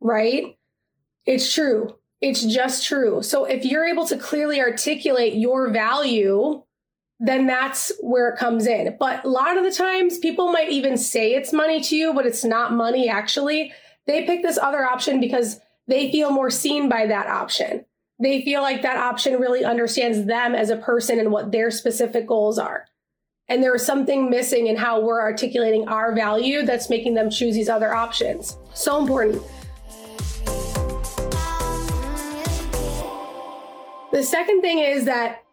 Right? 0.00 0.58
It's 1.24 1.52
true. 1.52 1.96
It's 2.20 2.44
just 2.44 2.86
true. 2.86 3.22
So 3.22 3.44
if 3.44 3.64
you're 3.64 3.86
able 3.86 4.06
to 4.06 4.16
clearly 4.16 4.60
articulate 4.60 5.34
your 5.34 5.70
value 5.70 6.62
then 7.18 7.46
that's 7.46 7.92
where 8.00 8.28
it 8.28 8.38
comes 8.38 8.66
in. 8.66 8.96
But 8.98 9.24
a 9.24 9.28
lot 9.28 9.56
of 9.56 9.64
the 9.64 9.72
times, 9.72 10.18
people 10.18 10.52
might 10.52 10.70
even 10.70 10.96
say 10.96 11.32
it's 11.32 11.52
money 11.52 11.80
to 11.82 11.96
you, 11.96 12.12
but 12.12 12.26
it's 12.26 12.44
not 12.44 12.72
money 12.72 13.08
actually. 13.08 13.72
They 14.06 14.24
pick 14.24 14.42
this 14.42 14.58
other 14.58 14.84
option 14.84 15.20
because 15.20 15.60
they 15.88 16.10
feel 16.10 16.30
more 16.30 16.50
seen 16.50 16.88
by 16.88 17.06
that 17.06 17.26
option. 17.26 17.84
They 18.18 18.42
feel 18.42 18.62
like 18.62 18.82
that 18.82 18.96
option 18.96 19.40
really 19.40 19.64
understands 19.64 20.26
them 20.26 20.54
as 20.54 20.70
a 20.70 20.76
person 20.76 21.18
and 21.18 21.30
what 21.30 21.52
their 21.52 21.70
specific 21.70 22.26
goals 22.26 22.58
are. 22.58 22.86
And 23.48 23.62
there 23.62 23.74
is 23.74 23.86
something 23.86 24.28
missing 24.28 24.66
in 24.66 24.76
how 24.76 25.00
we're 25.00 25.20
articulating 25.20 25.86
our 25.88 26.14
value 26.14 26.64
that's 26.64 26.90
making 26.90 27.14
them 27.14 27.30
choose 27.30 27.54
these 27.54 27.68
other 27.68 27.94
options. 27.94 28.56
So 28.74 28.98
important. 29.00 29.42
The 34.12 34.22
second 34.22 34.62
thing 34.62 34.80
is 34.80 35.04
that 35.04 35.44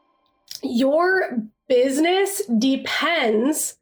your 0.64 1.38
business 1.68 2.42
depends 2.58 3.76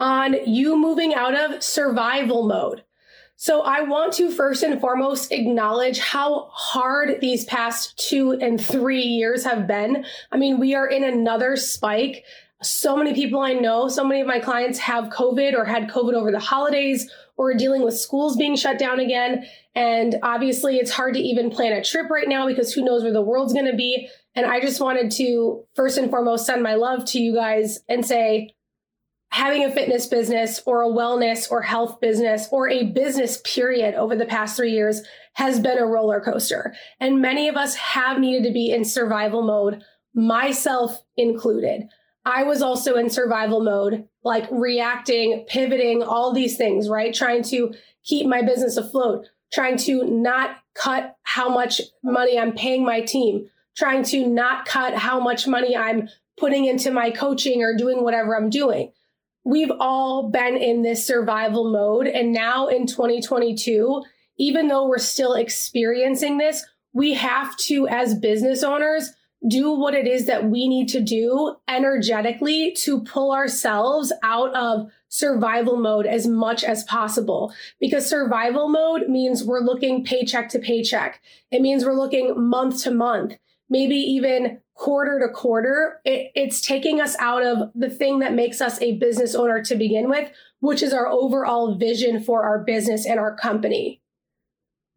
on 0.00 0.34
you 0.46 0.76
moving 0.76 1.14
out 1.14 1.34
of 1.34 1.62
survival 1.62 2.46
mode. 2.46 2.82
So 3.36 3.62
I 3.62 3.82
want 3.82 4.12
to 4.14 4.30
first 4.30 4.62
and 4.62 4.80
foremost 4.80 5.32
acknowledge 5.32 5.98
how 5.98 6.48
hard 6.52 7.20
these 7.20 7.44
past 7.44 7.98
two 7.98 8.32
and 8.32 8.60
three 8.60 9.02
years 9.02 9.44
have 9.44 9.66
been. 9.66 10.04
I 10.32 10.36
mean, 10.36 10.58
we 10.58 10.74
are 10.74 10.86
in 10.86 11.04
another 11.04 11.56
spike. 11.56 12.24
So 12.64 12.96
many 12.96 13.14
people 13.14 13.40
I 13.40 13.52
know, 13.52 13.88
so 13.88 14.04
many 14.04 14.20
of 14.20 14.26
my 14.26 14.40
clients 14.40 14.78
have 14.78 15.04
COVID 15.06 15.54
or 15.54 15.64
had 15.64 15.88
COVID 15.88 16.14
over 16.14 16.30
the 16.30 16.38
holidays 16.38 17.10
or 17.36 17.50
are 17.50 17.54
dealing 17.54 17.82
with 17.82 17.98
schools 17.98 18.36
being 18.36 18.56
shut 18.56 18.78
down 18.78 19.00
again. 19.00 19.44
And 19.74 20.16
obviously 20.22 20.76
it's 20.76 20.90
hard 20.90 21.14
to 21.14 21.20
even 21.20 21.50
plan 21.50 21.72
a 21.72 21.82
trip 21.82 22.10
right 22.10 22.28
now 22.28 22.46
because 22.46 22.72
who 22.72 22.84
knows 22.84 23.02
where 23.02 23.12
the 23.12 23.22
world's 23.22 23.52
going 23.52 23.70
to 23.70 23.76
be. 23.76 24.08
And 24.34 24.46
I 24.46 24.60
just 24.60 24.80
wanted 24.80 25.10
to 25.12 25.64
first 25.74 25.98
and 25.98 26.10
foremost 26.10 26.46
send 26.46 26.62
my 26.62 26.74
love 26.74 27.04
to 27.06 27.18
you 27.18 27.34
guys 27.34 27.80
and 27.88 28.04
say, 28.04 28.54
having 29.30 29.64
a 29.64 29.70
fitness 29.70 30.06
business 30.06 30.62
or 30.64 30.82
a 30.82 30.88
wellness 30.88 31.50
or 31.50 31.60
health 31.60 32.00
business 32.00 32.46
or 32.52 32.68
a 32.68 32.84
business 32.92 33.40
period 33.44 33.96
over 33.96 34.14
the 34.14 34.24
past 34.24 34.56
three 34.56 34.70
years 34.70 35.02
has 35.32 35.58
been 35.58 35.76
a 35.76 35.84
roller 35.84 36.20
coaster. 36.20 36.72
And 37.00 37.20
many 37.20 37.48
of 37.48 37.56
us 37.56 37.74
have 37.74 38.20
needed 38.20 38.46
to 38.46 38.52
be 38.52 38.70
in 38.70 38.84
survival 38.84 39.42
mode, 39.42 39.82
myself 40.14 41.02
included. 41.16 41.88
I 42.24 42.44
was 42.44 42.62
also 42.62 42.96
in 42.96 43.10
survival 43.10 43.62
mode, 43.62 44.08
like 44.22 44.48
reacting, 44.50 45.44
pivoting, 45.48 46.02
all 46.02 46.32
these 46.32 46.56
things, 46.56 46.88
right? 46.88 47.14
Trying 47.14 47.42
to 47.44 47.74
keep 48.04 48.26
my 48.26 48.42
business 48.42 48.76
afloat, 48.76 49.28
trying 49.52 49.76
to 49.78 50.04
not 50.04 50.56
cut 50.74 51.16
how 51.22 51.48
much 51.48 51.80
money 52.02 52.38
I'm 52.38 52.52
paying 52.52 52.84
my 52.84 53.00
team, 53.00 53.48
trying 53.76 54.04
to 54.04 54.26
not 54.26 54.66
cut 54.66 54.94
how 54.94 55.20
much 55.20 55.46
money 55.46 55.76
I'm 55.76 56.08
putting 56.38 56.64
into 56.64 56.90
my 56.90 57.10
coaching 57.10 57.62
or 57.62 57.76
doing 57.76 58.02
whatever 58.02 58.36
I'm 58.36 58.50
doing 58.50 58.92
we've 59.44 59.70
all 59.78 60.30
been 60.30 60.56
in 60.56 60.82
this 60.82 61.06
survival 61.06 61.70
mode. 61.70 62.06
And 62.06 62.32
now 62.32 62.68
in 62.68 62.86
2022, 62.86 64.02
even 64.38 64.68
though 64.68 64.88
we're 64.88 64.98
still 64.98 65.34
experiencing 65.34 66.38
this, 66.38 66.64
we 66.92 67.14
have 67.14 67.56
to, 67.58 67.86
as 67.88 68.14
business 68.14 68.62
owners, 68.62 69.12
do 69.46 69.72
what 69.72 69.94
it 69.94 70.06
is 70.06 70.26
that 70.26 70.48
we 70.48 70.68
need 70.68 70.88
to 70.88 71.00
do 71.00 71.56
energetically 71.68 72.72
to 72.72 73.02
pull 73.02 73.32
ourselves 73.32 74.12
out 74.22 74.54
of 74.54 74.90
survival 75.08 75.76
mode 75.76 76.06
as 76.06 76.26
much 76.26 76.64
as 76.64 76.84
possible. 76.84 77.52
Because 77.78 78.08
survival 78.08 78.68
mode 78.68 79.08
means 79.08 79.44
we're 79.44 79.60
looking 79.60 80.04
paycheck 80.04 80.48
to 80.50 80.58
paycheck. 80.58 81.20
It 81.50 81.62
means 81.62 81.84
we're 81.84 81.94
looking 81.94 82.48
month 82.48 82.82
to 82.84 82.90
month, 82.90 83.34
maybe 83.68 83.96
even 83.96 84.60
quarter 84.74 85.20
to 85.20 85.32
quarter, 85.32 86.00
it, 86.04 86.32
it's 86.34 86.60
taking 86.60 87.00
us 87.00 87.16
out 87.18 87.44
of 87.44 87.70
the 87.74 87.88
thing 87.88 88.18
that 88.18 88.34
makes 88.34 88.60
us 88.60 88.80
a 88.80 88.98
business 88.98 89.34
owner 89.34 89.62
to 89.62 89.76
begin 89.76 90.08
with, 90.08 90.30
which 90.60 90.82
is 90.82 90.92
our 90.92 91.06
overall 91.06 91.76
vision 91.76 92.22
for 92.22 92.44
our 92.44 92.58
business 92.58 93.06
and 93.06 93.20
our 93.20 93.36
company. 93.36 94.00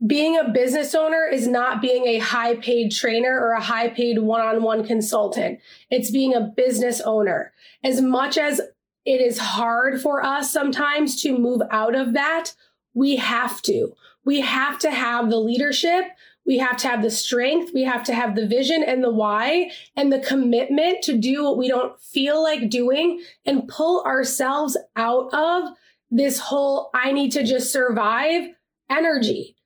Being 0.06 0.38
a 0.38 0.50
business 0.50 0.94
owner 0.94 1.25
is 1.25 1.48
not 1.48 1.82
being 1.82 2.06
a 2.06 2.20
high 2.20 2.56
paid 2.56 2.92
trainer 2.92 3.39
or 3.39 3.54
a 3.54 3.62
high 3.62 3.89
paid 3.89 4.20
one 4.20 4.42
on 4.42 4.62
one 4.62 4.86
consultant. 4.86 5.60
It's 5.89 6.12
being 6.12 6.36
a 6.36 6.51
business 6.56 7.01
owner. 7.01 7.51
As 7.84 8.01
much 8.01 8.38
as 8.38 8.62
it 9.06 9.22
is 9.22 9.39
hard 9.39 10.00
for 10.00 10.24
us 10.24 10.54
sometimes 10.54 11.20
to 11.24 11.38
move 11.38 11.62
out 11.72 11.96
of 11.96 12.13
that, 12.13 12.54
we 12.94 13.16
have 13.16 13.62
to. 13.63 13.94
We 14.24 14.42
have 14.42 14.77
to 14.80 14.92
have 14.92 15.30
the 15.30 15.39
leadership 15.39 16.06
we 16.48 16.58
have 16.60 16.77
to 16.77 16.88
have 16.88 17.01
the 17.01 17.12
strength, 17.12 17.74
we 17.74 17.84
have 17.84 18.06
to 18.06 18.16
have 18.16 18.34
the 18.34 18.48
vision 18.48 18.82
and 18.82 19.04
the 19.04 19.12
why 19.12 19.70
and 19.98 20.12
the 20.12 20.20
commitment 20.20 21.04
to 21.04 21.18
do 21.18 21.44
what 21.44 21.58
we 21.58 21.68
don't 21.68 22.00
feel 22.00 22.42
like 22.42 22.70
doing 22.70 23.22
and 23.46 23.68
pull 23.68 24.01
ourselves 24.04 24.77
out 24.96 25.30
of 25.34 25.75
this 26.10 26.39
whole 26.39 26.89
I 26.94 27.12
need 27.12 27.34
to 27.34 27.44
just 27.44 27.74
survive 27.74 28.48
energy. 28.89 29.57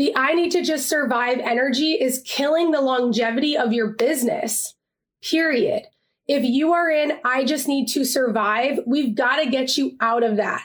The 0.00 0.16
I 0.16 0.32
need 0.32 0.52
to 0.52 0.62
just 0.62 0.88
survive 0.88 1.40
energy 1.40 1.92
is 1.92 2.22
killing 2.24 2.70
the 2.70 2.80
longevity 2.80 3.54
of 3.54 3.74
your 3.74 3.88
business, 3.88 4.74
period. 5.22 5.82
If 6.26 6.42
you 6.42 6.72
are 6.72 6.88
in, 6.88 7.18
I 7.22 7.44
just 7.44 7.68
need 7.68 7.86
to 7.88 8.06
survive, 8.06 8.80
we've 8.86 9.14
got 9.14 9.44
to 9.44 9.50
get 9.50 9.76
you 9.76 9.98
out 10.00 10.22
of 10.22 10.38
that. 10.38 10.62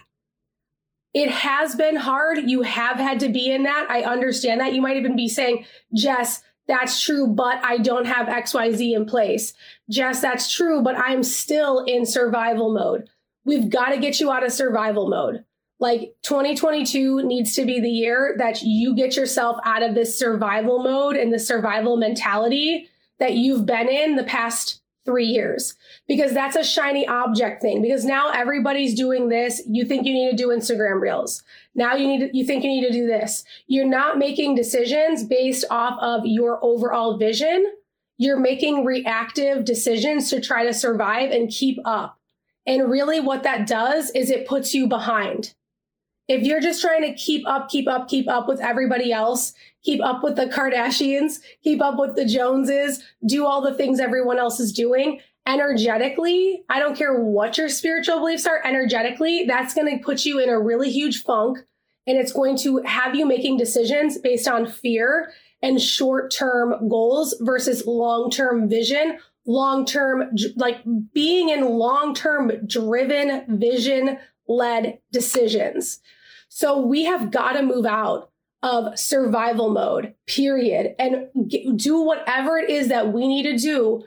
It 1.13 1.29
has 1.29 1.75
been 1.75 1.97
hard. 1.97 2.49
You 2.49 2.61
have 2.61 2.95
had 2.95 3.19
to 3.19 3.27
be 3.27 3.51
in 3.51 3.63
that. 3.63 3.87
I 3.89 4.03
understand 4.03 4.61
that. 4.61 4.73
You 4.73 4.81
might 4.81 4.95
even 4.95 5.17
be 5.17 5.27
saying, 5.27 5.65
Jess, 5.93 6.41
that's 6.69 7.01
true, 7.01 7.27
but 7.27 7.61
I 7.61 7.79
don't 7.79 8.07
have 8.07 8.27
XYZ 8.27 8.95
in 8.95 9.05
place. 9.05 9.51
Jess, 9.89 10.21
that's 10.21 10.49
true, 10.49 10.81
but 10.81 10.95
I'm 10.95 11.23
still 11.23 11.83
in 11.83 12.05
survival 12.05 12.73
mode. 12.73 13.09
We've 13.43 13.69
got 13.69 13.89
to 13.89 13.99
get 13.99 14.21
you 14.21 14.31
out 14.31 14.45
of 14.45 14.53
survival 14.53 15.09
mode. 15.09 15.43
Like 15.79 16.15
2022 16.21 17.23
needs 17.23 17.53
to 17.55 17.65
be 17.65 17.79
the 17.79 17.89
year 17.89 18.35
that 18.37 18.61
you 18.61 18.95
get 18.95 19.15
yourself 19.15 19.57
out 19.65 19.83
of 19.83 19.93
this 19.93 20.17
survival 20.17 20.81
mode 20.81 21.17
and 21.17 21.33
the 21.33 21.39
survival 21.39 21.97
mentality 21.97 22.89
that 23.19 23.33
you've 23.33 23.65
been 23.65 23.89
in 23.89 24.15
the 24.15 24.23
past 24.23 24.81
three 25.03 25.25
years. 25.25 25.75
Because 26.07 26.33
that's 26.33 26.55
a 26.55 26.63
shiny 26.63 27.07
object 27.07 27.61
thing. 27.61 27.81
Because 27.81 28.05
now 28.05 28.31
everybody's 28.31 28.95
doing 28.95 29.29
this. 29.29 29.61
You 29.67 29.85
think 29.85 30.05
you 30.05 30.13
need 30.13 30.31
to 30.31 30.37
do 30.37 30.47
instagram 30.47 31.01
reels. 31.01 31.43
Now 31.75 31.95
you 31.95 32.07
need 32.07 32.19
to, 32.19 32.37
you 32.37 32.45
think 32.45 32.63
you 32.63 32.69
need 32.69 32.87
to 32.87 32.93
do 32.93 33.05
this. 33.05 33.43
You're 33.67 33.85
not 33.85 34.17
making 34.17 34.55
decisions 34.55 35.23
based 35.23 35.65
off 35.69 35.99
of 36.01 36.25
your 36.25 36.63
overall 36.63 37.17
vision. 37.17 37.65
You're 38.17 38.39
making 38.39 38.85
reactive 38.85 39.65
decisions 39.65 40.29
to 40.29 40.39
try 40.39 40.65
to 40.65 40.73
survive 40.73 41.31
and 41.31 41.49
keep 41.49 41.79
up. 41.83 42.17
And 42.65 42.89
really 42.89 43.19
what 43.19 43.43
that 43.43 43.67
does 43.67 44.09
is 44.11 44.31
it 44.31 44.47
puts 44.47 44.73
you 44.73 44.87
behind 44.87 45.53
if 46.27 46.43
you're 46.43 46.61
just 46.61 46.81
trying 46.81 47.01
to 47.03 47.13
keep 47.13 47.47
up, 47.47 47.69
keep 47.69 47.87
up, 47.87 48.07
keep 48.07 48.27
up 48.27 48.47
with 48.47 48.59
everybody 48.59 49.11
else, 49.11 49.53
keep 49.83 50.03
up 50.03 50.23
with 50.23 50.35
the 50.35 50.47
Kardashians, 50.47 51.39
keep 51.63 51.81
up 51.81 51.99
with 51.99 52.15
the 52.15 52.25
Joneses, 52.25 53.03
do 53.25 53.45
all 53.45 53.61
the 53.61 53.73
things 53.73 53.99
everyone 53.99 54.39
else 54.39 54.59
is 54.59 54.73
doing, 54.73 55.19
energetically, 55.47 56.63
I 56.69 56.79
don't 56.79 56.97
care 56.97 57.21
what 57.21 57.57
your 57.57 57.69
spiritual 57.69 58.19
beliefs 58.19 58.45
are, 58.45 58.61
energetically, 58.65 59.45
that's 59.47 59.73
going 59.73 59.95
to 59.95 60.03
put 60.03 60.25
you 60.25 60.39
in 60.39 60.49
a 60.49 60.59
really 60.59 60.89
huge 60.89 61.23
funk. 61.23 61.59
And 62.07 62.17
it's 62.17 62.31
going 62.31 62.57
to 62.59 62.77
have 62.83 63.15
you 63.15 63.25
making 63.25 63.57
decisions 63.57 64.17
based 64.19 64.47
on 64.47 64.67
fear 64.67 65.31
and 65.61 65.81
short 65.81 66.31
term 66.31 66.87
goals 66.87 67.35
versus 67.41 67.85
long 67.87 68.29
term 68.29 68.69
vision, 68.69 69.17
long 69.47 69.85
term, 69.85 70.31
like 70.55 70.77
being 71.13 71.49
in 71.49 71.65
long 71.65 72.13
term 72.13 72.51
driven 72.67 73.57
vision 73.59 74.19
led 74.47 74.99
decisions. 75.11 75.99
So 76.49 76.79
we 76.79 77.03
have 77.05 77.31
got 77.31 77.53
to 77.53 77.61
move 77.61 77.85
out 77.85 78.31
of 78.63 78.97
survival 78.97 79.69
mode, 79.69 80.15
period, 80.25 80.95
and 80.97 81.27
get, 81.47 81.77
do 81.77 82.01
whatever 82.01 82.57
it 82.57 82.69
is 82.69 82.87
that 82.87 83.13
we 83.13 83.27
need 83.27 83.43
to 83.43 83.57
do. 83.57 84.03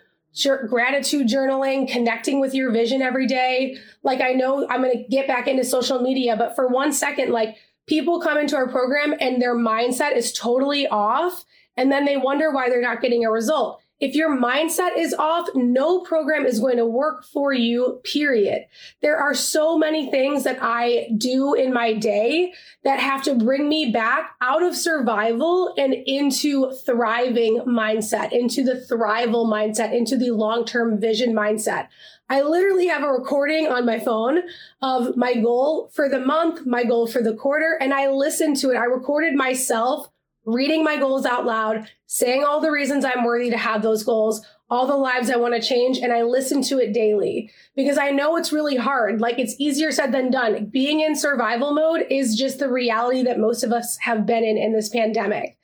Gratitude 0.68 1.26
journaling, 1.26 1.90
connecting 1.90 2.40
with 2.40 2.54
your 2.54 2.70
vision 2.70 3.02
every 3.02 3.26
day. 3.26 3.76
Like, 4.02 4.20
I 4.20 4.32
know 4.32 4.68
I'm 4.68 4.82
going 4.82 4.96
to 4.96 5.04
get 5.08 5.26
back 5.26 5.48
into 5.48 5.64
social 5.64 6.00
media, 6.00 6.36
but 6.36 6.54
for 6.54 6.68
one 6.68 6.92
second, 6.92 7.32
like, 7.32 7.56
people 7.86 8.20
come 8.20 8.38
into 8.38 8.54
our 8.54 8.68
program 8.68 9.14
and 9.20 9.42
their 9.42 9.56
mindset 9.56 10.16
is 10.16 10.32
totally 10.32 10.86
off, 10.86 11.44
and 11.76 11.90
then 11.90 12.04
they 12.04 12.16
wonder 12.16 12.52
why 12.52 12.68
they're 12.68 12.80
not 12.80 13.00
getting 13.00 13.24
a 13.24 13.30
result. 13.30 13.80
If 14.00 14.14
your 14.14 14.36
mindset 14.36 14.96
is 14.96 15.12
off, 15.12 15.48
no 15.54 16.00
program 16.00 16.46
is 16.46 16.60
going 16.60 16.76
to 16.76 16.86
work 16.86 17.24
for 17.24 17.52
you, 17.52 18.00
period. 18.04 18.66
There 19.02 19.16
are 19.16 19.34
so 19.34 19.76
many 19.76 20.08
things 20.10 20.44
that 20.44 20.58
I 20.60 21.08
do 21.18 21.54
in 21.54 21.72
my 21.72 21.94
day 21.94 22.52
that 22.84 23.00
have 23.00 23.24
to 23.24 23.34
bring 23.34 23.68
me 23.68 23.90
back 23.90 24.36
out 24.40 24.62
of 24.62 24.76
survival 24.76 25.74
and 25.76 25.92
into 25.92 26.72
thriving 26.86 27.62
mindset, 27.66 28.32
into 28.32 28.62
the 28.62 28.86
thrival 28.88 29.46
mindset, 29.46 29.92
into 29.92 30.16
the 30.16 30.30
long-term 30.30 31.00
vision 31.00 31.34
mindset. 31.34 31.88
I 32.30 32.42
literally 32.42 32.86
have 32.88 33.02
a 33.02 33.10
recording 33.10 33.68
on 33.68 33.86
my 33.86 33.98
phone 33.98 34.42
of 34.82 35.16
my 35.16 35.34
goal 35.34 35.90
for 35.94 36.08
the 36.08 36.20
month, 36.20 36.66
my 36.66 36.84
goal 36.84 37.06
for 37.06 37.22
the 37.22 37.34
quarter, 37.34 37.78
and 37.80 37.94
I 37.94 38.08
listened 38.08 38.58
to 38.58 38.70
it. 38.70 38.76
I 38.76 38.84
recorded 38.84 39.34
myself 39.34 40.08
reading 40.48 40.82
my 40.82 40.96
goals 40.96 41.26
out 41.26 41.44
loud, 41.44 41.90
saying 42.06 42.42
all 42.42 42.60
the 42.60 42.70
reasons 42.70 43.04
I'm 43.04 43.24
worthy 43.24 43.50
to 43.50 43.58
have 43.58 43.82
those 43.82 44.02
goals, 44.02 44.44
all 44.70 44.86
the 44.86 44.96
lives 44.96 45.30
I 45.30 45.36
want 45.36 45.54
to 45.54 45.66
change, 45.66 45.98
and 45.98 46.10
I 46.10 46.22
listen 46.22 46.62
to 46.64 46.78
it 46.78 46.94
daily 46.94 47.50
because 47.76 47.98
I 47.98 48.10
know 48.10 48.36
it's 48.36 48.52
really 48.52 48.76
hard. 48.76 49.20
Like 49.20 49.38
it's 49.38 49.54
easier 49.58 49.92
said 49.92 50.10
than 50.10 50.30
done. 50.30 50.66
Being 50.66 51.00
in 51.00 51.16
survival 51.16 51.74
mode 51.74 52.06
is 52.10 52.34
just 52.34 52.58
the 52.58 52.70
reality 52.70 53.22
that 53.24 53.38
most 53.38 53.62
of 53.62 53.72
us 53.72 53.98
have 53.98 54.24
been 54.24 54.42
in 54.42 54.56
in 54.56 54.72
this 54.72 54.88
pandemic. 54.88 55.58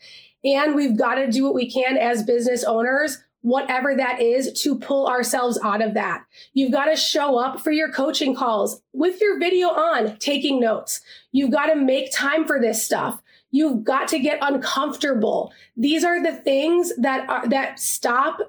And 0.45 0.75
we've 0.75 0.99
got 0.99 1.15
to 1.15 1.31
do 1.31 1.45
what 1.45 1.55
we 1.55 1.71
can 1.71 1.97
as 1.97 2.23
business 2.23 2.63
owners 2.63 3.25
whatever 3.45 3.95
that 3.95 4.23
is 4.23 4.51
to 4.63 4.75
pull 4.79 5.07
ourselves 5.07 5.59
out 5.63 5.83
of 5.83 5.93
that. 5.93 6.25
You've 6.55 6.73
got 6.73 6.87
to 6.87 6.97
show 6.97 7.39
up 7.39 7.61
for 7.61 7.71
your 7.71 7.93
coaching 7.93 8.35
calls 8.35 8.81
with 8.95 9.21
your 9.21 9.39
video 9.39 9.69
on, 9.69 10.17
taking 10.17 10.61
notes. 10.61 11.03
You've 11.31 11.51
got 11.51 11.67
to 11.67 11.77
make 11.77 12.11
time 12.11 12.47
for 12.47 12.59
this 12.59 12.83
stuff. 12.83 13.23
You've 13.55 13.85
got 13.85 14.09
to 14.09 14.19
get 14.19 14.39
uncomfortable. 14.43 15.53
These 15.77 16.03
are 16.03 16.21
the 16.21 16.33
things 16.33 16.93
that 16.97 17.31
are, 17.31 17.49
that 17.51 17.79
stop 17.79 18.41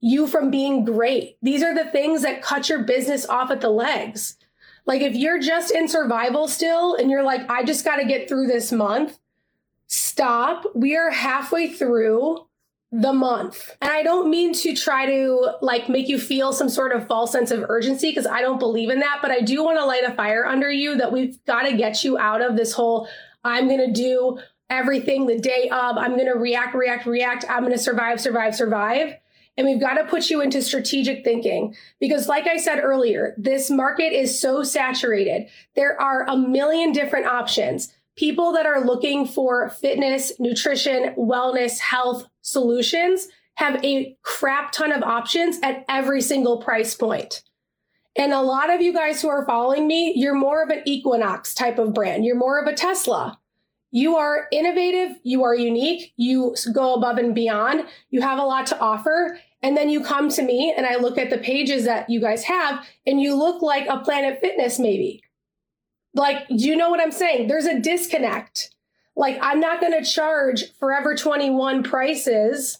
you 0.00 0.26
from 0.26 0.50
being 0.50 0.86
great. 0.86 1.36
These 1.42 1.62
are 1.62 1.74
the 1.74 1.90
things 1.90 2.22
that 2.22 2.40
cut 2.40 2.70
your 2.70 2.82
business 2.82 3.26
off 3.26 3.50
at 3.50 3.60
the 3.60 3.68
legs. 3.68 4.38
Like 4.86 5.02
if 5.02 5.14
you're 5.14 5.38
just 5.38 5.70
in 5.70 5.86
survival 5.86 6.48
still 6.48 6.94
and 6.94 7.10
you're 7.10 7.24
like, 7.24 7.42
I 7.50 7.62
just 7.62 7.84
got 7.84 7.96
to 7.96 8.06
get 8.06 8.26
through 8.26 8.46
this 8.46 8.72
month, 8.72 9.18
stop. 9.86 10.64
We 10.74 10.96
are 10.96 11.10
halfway 11.10 11.68
through 11.68 12.46
the 12.90 13.12
month. 13.12 13.76
And 13.82 13.90
I 13.90 14.02
don't 14.02 14.30
mean 14.30 14.54
to 14.54 14.74
try 14.74 15.04
to 15.04 15.56
like 15.60 15.90
make 15.90 16.08
you 16.08 16.18
feel 16.18 16.54
some 16.54 16.70
sort 16.70 16.92
of 16.92 17.06
false 17.06 17.32
sense 17.32 17.50
of 17.50 17.66
urgency 17.68 18.12
because 18.12 18.26
I 18.26 18.40
don't 18.40 18.58
believe 18.58 18.88
in 18.88 19.00
that, 19.00 19.18
but 19.20 19.30
I 19.30 19.42
do 19.42 19.62
want 19.62 19.78
to 19.78 19.84
light 19.84 20.04
a 20.04 20.14
fire 20.14 20.46
under 20.46 20.70
you 20.70 20.96
that 20.96 21.12
we've 21.12 21.38
got 21.44 21.64
to 21.64 21.76
get 21.76 22.02
you 22.02 22.16
out 22.16 22.40
of 22.40 22.56
this 22.56 22.72
whole 22.72 23.10
I'm 23.44 23.68
going 23.68 23.86
to 23.86 23.92
do 23.92 24.38
everything 24.70 25.26
the 25.26 25.38
day 25.38 25.68
of, 25.70 25.96
I'm 25.96 26.14
going 26.14 26.26
to 26.26 26.38
react, 26.38 26.74
react, 26.74 27.06
react, 27.06 27.44
I'm 27.48 27.62
going 27.62 27.72
to 27.72 27.78
survive, 27.78 28.20
survive, 28.20 28.54
survive. 28.54 29.14
And 29.56 29.66
we've 29.66 29.80
got 29.80 29.94
to 29.94 30.04
put 30.04 30.30
you 30.30 30.40
into 30.40 30.62
strategic 30.62 31.24
thinking 31.24 31.74
because, 31.98 32.28
like 32.28 32.46
I 32.46 32.58
said 32.58 32.78
earlier, 32.78 33.34
this 33.36 33.70
market 33.70 34.12
is 34.12 34.40
so 34.40 34.62
saturated. 34.62 35.48
There 35.74 36.00
are 36.00 36.28
a 36.28 36.36
million 36.36 36.92
different 36.92 37.26
options 37.26 37.92
people 38.16 38.52
that 38.52 38.66
are 38.66 38.84
looking 38.84 39.24
for 39.24 39.70
fitness, 39.70 40.32
nutrition, 40.40 41.14
wellness, 41.16 41.78
health 41.78 42.26
solutions 42.42 43.28
have 43.54 43.82
a 43.84 44.16
crap 44.22 44.72
ton 44.72 44.90
of 44.92 45.04
options 45.04 45.58
at 45.62 45.84
every 45.88 46.20
single 46.20 46.58
price 46.58 46.94
point. 46.96 47.42
And 48.16 48.32
a 48.32 48.40
lot 48.40 48.72
of 48.72 48.80
you 48.80 48.92
guys 48.92 49.22
who 49.22 49.28
are 49.28 49.46
following 49.46 49.86
me, 49.86 50.12
you're 50.16 50.34
more 50.34 50.62
of 50.62 50.70
an 50.70 50.82
Equinox 50.84 51.54
type 51.54 51.78
of 51.78 51.94
brand. 51.94 52.24
You're 52.24 52.36
more 52.36 52.60
of 52.60 52.66
a 52.66 52.74
Tesla. 52.74 53.38
You 53.90 54.16
are 54.16 54.48
innovative, 54.52 55.16
you 55.22 55.44
are 55.44 55.54
unique, 55.54 56.12
you 56.16 56.54
go 56.74 56.94
above 56.94 57.16
and 57.16 57.34
beyond, 57.34 57.86
you 58.10 58.20
have 58.20 58.38
a 58.38 58.44
lot 58.44 58.66
to 58.66 58.78
offer. 58.78 59.38
And 59.62 59.76
then 59.76 59.88
you 59.88 60.02
come 60.02 60.28
to 60.30 60.42
me 60.42 60.74
and 60.76 60.86
I 60.86 60.96
look 60.96 61.16
at 61.16 61.30
the 61.30 61.38
pages 61.38 61.84
that 61.84 62.10
you 62.10 62.20
guys 62.20 62.44
have 62.44 62.86
and 63.06 63.20
you 63.20 63.34
look 63.34 63.62
like 63.62 63.86
a 63.88 63.98
Planet 63.98 64.40
Fitness, 64.40 64.78
maybe. 64.78 65.22
Like, 66.14 66.44
you 66.48 66.76
know 66.76 66.90
what 66.90 67.00
I'm 67.00 67.12
saying? 67.12 67.48
There's 67.48 67.66
a 67.66 67.80
disconnect. 67.80 68.74
Like, 69.16 69.38
I'm 69.40 69.58
not 69.58 69.80
going 69.80 69.92
to 69.92 70.08
charge 70.08 70.72
Forever 70.74 71.16
21 71.16 71.82
prices 71.82 72.78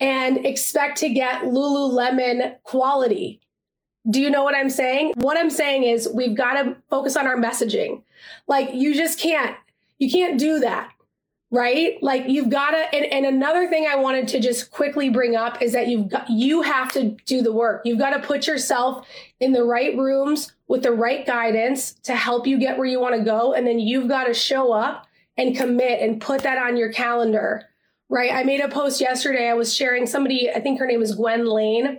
and 0.00 0.44
expect 0.44 0.98
to 0.98 1.08
get 1.08 1.44
Lululemon 1.44 2.62
quality. 2.62 3.40
Do 4.08 4.20
you 4.20 4.30
know 4.30 4.42
what 4.42 4.54
I'm 4.54 4.70
saying? 4.70 5.12
What 5.16 5.36
I'm 5.36 5.50
saying 5.50 5.82
is 5.84 6.08
we've 6.12 6.36
got 6.36 6.62
to 6.62 6.76
focus 6.88 7.16
on 7.16 7.26
our 7.26 7.36
messaging. 7.36 8.02
Like, 8.46 8.72
you 8.72 8.94
just 8.94 9.18
can't, 9.18 9.56
you 9.98 10.10
can't 10.10 10.38
do 10.38 10.60
that 10.60 10.90
right? 11.50 12.00
Like 12.02 12.28
you've 12.28 12.48
got 12.48 12.70
to 12.70 12.94
and, 12.94 13.04
and, 13.06 13.26
another 13.26 13.68
thing 13.68 13.86
i 13.88 13.96
wanted 13.96 14.28
to 14.28 14.40
just 14.40 14.70
quickly 14.70 15.10
bring 15.10 15.34
up 15.34 15.60
is 15.60 15.72
that 15.72 15.88
you've 15.88 16.08
got 16.08 16.28
you 16.30 16.62
have 16.62 16.92
to 16.92 17.16
do 17.26 17.42
the 17.42 17.52
work. 17.52 17.82
You've 17.84 17.98
got 17.98 18.10
to 18.10 18.26
put 18.26 18.46
yourself 18.46 19.06
in 19.40 19.52
the 19.52 19.64
right 19.64 19.96
rooms 19.96 20.52
with 20.68 20.82
the 20.82 20.92
right 20.92 21.26
guidance 21.26 21.92
to 22.04 22.14
help 22.14 22.46
you 22.46 22.58
get 22.58 22.78
where 22.78 22.86
you 22.86 23.00
want 23.00 23.16
to 23.16 23.24
go. 23.24 23.52
And 23.52 23.66
then 23.66 23.80
you've 23.80 24.08
got 24.08 24.24
to 24.24 24.34
show 24.34 24.72
up 24.72 25.06
and 25.36 25.56
commit 25.56 26.00
and 26.00 26.20
put 26.20 26.42
that 26.42 26.58
on 26.58 26.76
your 26.76 26.92
calendar 26.92 27.66
right? 28.12 28.32
I 28.32 28.42
made 28.42 28.60
a 28.60 28.68
post 28.68 29.00
yesterday. 29.00 29.48
I 29.48 29.54
was 29.54 29.74
sharing 29.74 30.06
somebody 30.06 30.50
i 30.50 30.60
think 30.60 30.78
her 30.78 30.86
name 30.86 31.02
is 31.02 31.14
gwen 31.14 31.46
lane 31.46 31.98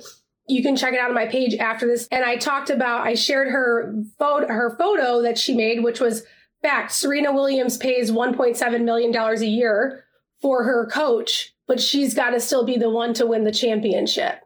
you 0.51 0.62
can 0.62 0.75
check 0.75 0.93
it 0.93 1.00
out 1.00 1.10
on 1.10 1.15
my 1.15 1.25
page 1.25 1.55
after 1.55 1.88
this 1.88 2.08
and 2.12 2.24
i 2.24 2.36
talked 2.36 2.70
about 2.70 3.08
i 3.08 3.13
shared 3.13 3.48
her 3.48 3.93
photo 4.20 4.48
her 4.48 4.75
photo 4.77 5.22
that 5.22 5.38
she 5.38 5.55
made 5.55 5.84
which 5.84 6.00
was 6.00 6.24
fact, 6.62 6.91
Serena 6.91 7.34
Williams 7.34 7.77
pays 7.77 8.12
$1.7 8.12 8.84
million 8.84 9.15
a 9.15 9.46
year 9.46 10.03
for 10.41 10.63
her 10.63 10.88
coach, 10.88 11.53
but 11.67 11.79
she's 11.79 12.13
got 12.13 12.31
to 12.31 12.39
still 12.39 12.65
be 12.65 12.77
the 12.77 12.89
one 12.89 13.13
to 13.15 13.25
win 13.25 13.43
the 13.43 13.51
championship. 13.51 14.41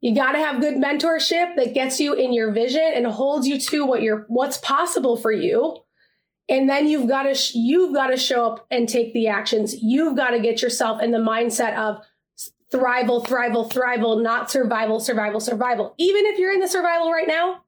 You 0.00 0.14
got 0.14 0.32
to 0.32 0.38
have 0.38 0.62
good 0.62 0.76
mentorship 0.76 1.56
that 1.56 1.74
gets 1.74 2.00
you 2.00 2.14
in 2.14 2.32
your 2.32 2.52
vision 2.52 2.92
and 2.94 3.06
holds 3.06 3.46
you 3.46 3.60
to 3.60 3.84
what 3.84 4.00
you're 4.00 4.24
what's 4.28 4.56
possible 4.56 5.16
for 5.16 5.30
you. 5.30 5.76
And 6.48 6.68
then 6.68 6.88
you've 6.88 7.06
got 7.06 7.24
to 7.24 7.58
you've 7.58 7.94
got 7.94 8.06
to 8.06 8.16
show 8.16 8.46
up 8.46 8.66
and 8.70 8.88
take 8.88 9.12
the 9.12 9.28
actions. 9.28 9.74
You've 9.82 10.16
got 10.16 10.30
to 10.30 10.40
get 10.40 10.62
yourself 10.62 11.02
in 11.02 11.10
the 11.10 11.18
mindset 11.18 11.76
of 11.76 12.02
thrival, 12.72 13.26
thrival, 13.26 13.70
thrival, 13.70 14.22
not 14.22 14.50
survival, 14.50 15.00
survival, 15.00 15.40
survival. 15.40 15.94
Even 15.98 16.26
if 16.26 16.38
you're 16.38 16.52
in 16.52 16.60
the 16.60 16.68
survival 16.68 17.10
right 17.10 17.28
now, 17.28 17.62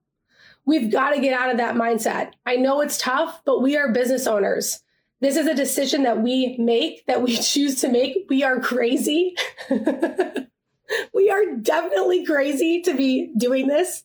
We've 0.64 0.90
got 0.90 1.11
to 1.11 1.21
get 1.21 1.38
out 1.38 1.50
of 1.50 1.56
that 1.56 1.75
mindset. 1.75 2.32
I 2.47 2.56
know 2.56 2.80
it's 2.80 2.99
tough, 2.99 3.43
but 3.45 3.62
we 3.62 3.76
are 3.76 3.93
business 3.93 4.26
owners. 4.26 4.80
This 5.21 5.36
is 5.36 5.47
a 5.47 5.54
decision 5.54 6.04
that 6.04 6.23
we 6.23 6.56
make, 6.58 7.04
that 7.06 7.23
we 7.23 7.36
choose 7.43 7.80
to 7.80 7.88
make. 7.88 8.26
We 8.28 8.43
are 8.43 8.60
crazy. 8.60 9.34
we 9.71 11.30
are 11.30 11.56
definitely 11.60 12.25
crazy 12.25 12.82
to 12.82 12.95
be 12.95 13.32
doing 13.36 13.67
this 13.67 14.04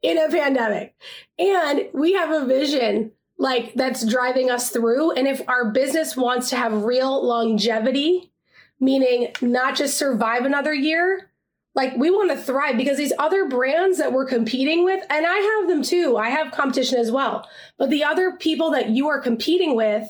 in 0.00 0.18
a 0.18 0.28
pandemic. 0.28 0.94
And 1.38 1.88
we 1.92 2.14
have 2.14 2.30
a 2.30 2.46
vision 2.46 3.12
like 3.38 3.74
that's 3.74 4.04
driving 4.04 4.50
us 4.50 4.70
through. 4.70 5.12
And 5.12 5.28
if 5.28 5.42
our 5.48 5.70
business 5.70 6.16
wants 6.16 6.50
to 6.50 6.56
have 6.56 6.84
real 6.84 7.24
longevity, 7.24 8.32
meaning 8.80 9.28
not 9.40 9.76
just 9.76 9.98
survive 9.98 10.44
another 10.44 10.72
year, 10.72 11.30
like 11.74 11.96
we 11.96 12.10
want 12.10 12.30
to 12.30 12.36
thrive 12.36 12.76
because 12.76 12.98
these 12.98 13.12
other 13.18 13.46
brands 13.46 13.98
that 13.98 14.12
we're 14.12 14.26
competing 14.26 14.84
with, 14.84 15.04
and 15.10 15.26
I 15.26 15.36
have 15.36 15.68
them 15.68 15.82
too, 15.82 16.16
I 16.16 16.30
have 16.30 16.52
competition 16.52 16.98
as 16.98 17.10
well. 17.10 17.48
But 17.76 17.90
the 17.90 18.04
other 18.04 18.32
people 18.32 18.70
that 18.72 18.90
you 18.90 19.08
are 19.08 19.20
competing 19.20 19.76
with, 19.76 20.08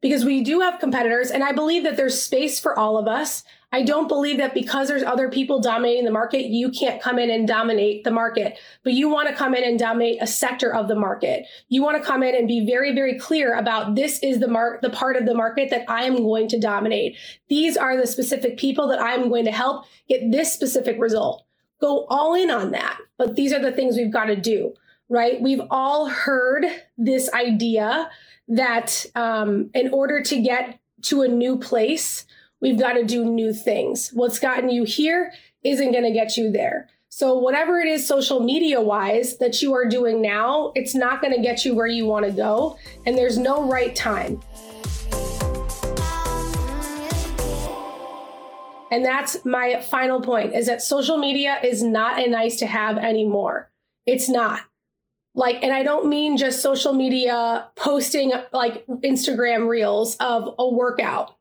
because 0.00 0.24
we 0.24 0.42
do 0.42 0.60
have 0.60 0.80
competitors, 0.80 1.30
and 1.30 1.42
I 1.42 1.52
believe 1.52 1.82
that 1.84 1.96
there's 1.96 2.22
space 2.22 2.60
for 2.60 2.78
all 2.78 2.98
of 2.98 3.08
us. 3.08 3.42
I 3.70 3.82
don't 3.82 4.08
believe 4.08 4.38
that 4.38 4.54
because 4.54 4.88
there's 4.88 5.02
other 5.02 5.28
people 5.28 5.60
dominating 5.60 6.06
the 6.06 6.10
market, 6.10 6.46
you 6.46 6.70
can't 6.70 7.02
come 7.02 7.18
in 7.18 7.30
and 7.30 7.46
dominate 7.46 8.02
the 8.02 8.10
market, 8.10 8.58
but 8.82 8.94
you 8.94 9.10
want 9.10 9.28
to 9.28 9.34
come 9.34 9.54
in 9.54 9.62
and 9.62 9.78
dominate 9.78 10.22
a 10.22 10.26
sector 10.26 10.74
of 10.74 10.88
the 10.88 10.94
market. 10.94 11.46
You 11.68 11.82
want 11.82 12.02
to 12.02 12.02
come 12.02 12.22
in 12.22 12.34
and 12.34 12.48
be 12.48 12.64
very, 12.64 12.94
very 12.94 13.18
clear 13.18 13.54
about 13.54 13.94
this 13.94 14.20
is 14.22 14.40
the 14.40 14.48
mark, 14.48 14.80
the 14.80 14.88
part 14.88 15.16
of 15.16 15.26
the 15.26 15.34
market 15.34 15.68
that 15.68 15.84
I 15.86 16.04
am 16.04 16.16
going 16.16 16.48
to 16.48 16.58
dominate. 16.58 17.16
These 17.48 17.76
are 17.76 17.94
the 17.94 18.06
specific 18.06 18.56
people 18.56 18.88
that 18.88 19.02
I'm 19.02 19.28
going 19.28 19.44
to 19.44 19.52
help 19.52 19.84
get 20.08 20.30
this 20.30 20.50
specific 20.50 20.98
result. 20.98 21.44
Go 21.78 22.06
all 22.08 22.34
in 22.34 22.50
on 22.50 22.70
that. 22.70 22.98
But 23.18 23.36
these 23.36 23.52
are 23.52 23.60
the 23.60 23.72
things 23.72 23.96
we've 23.96 24.12
got 24.12 24.26
to 24.26 24.36
do, 24.36 24.72
right? 25.10 25.40
We've 25.42 25.62
all 25.70 26.06
heard 26.06 26.64
this 26.96 27.30
idea 27.34 28.10
that 28.48 29.04
um, 29.14 29.68
in 29.74 29.90
order 29.92 30.22
to 30.22 30.40
get 30.40 30.80
to 31.02 31.20
a 31.20 31.28
new 31.28 31.58
place, 31.58 32.24
We've 32.60 32.78
got 32.78 32.94
to 32.94 33.04
do 33.04 33.24
new 33.24 33.52
things. 33.52 34.10
What's 34.12 34.40
gotten 34.40 34.68
you 34.68 34.84
here 34.84 35.32
isn't 35.62 35.92
going 35.92 36.04
to 36.04 36.12
get 36.12 36.36
you 36.36 36.50
there. 36.50 36.88
So, 37.08 37.38
whatever 37.38 37.78
it 37.78 37.86
is 37.86 38.06
social 38.06 38.40
media 38.40 38.80
wise 38.80 39.38
that 39.38 39.62
you 39.62 39.72
are 39.74 39.86
doing 39.86 40.20
now, 40.20 40.72
it's 40.74 40.94
not 40.94 41.22
going 41.22 41.34
to 41.34 41.40
get 41.40 41.64
you 41.64 41.74
where 41.74 41.86
you 41.86 42.04
want 42.04 42.26
to 42.26 42.32
go. 42.32 42.76
And 43.06 43.16
there's 43.16 43.38
no 43.38 43.68
right 43.68 43.94
time. 43.94 44.40
And 48.90 49.04
that's 49.04 49.44
my 49.44 49.80
final 49.82 50.20
point 50.20 50.54
is 50.54 50.66
that 50.66 50.82
social 50.82 51.16
media 51.16 51.58
is 51.62 51.82
not 51.82 52.18
a 52.18 52.28
nice 52.28 52.56
to 52.56 52.66
have 52.66 52.98
anymore. 52.98 53.70
It's 54.06 54.28
not. 54.28 54.60
Like, 55.34 55.62
and 55.62 55.72
I 55.72 55.82
don't 55.82 56.08
mean 56.08 56.36
just 56.36 56.62
social 56.62 56.92
media 56.92 57.68
posting 57.76 58.32
like 58.52 58.84
Instagram 58.86 59.68
reels 59.68 60.16
of 60.16 60.54
a 60.58 60.68
workout 60.68 61.37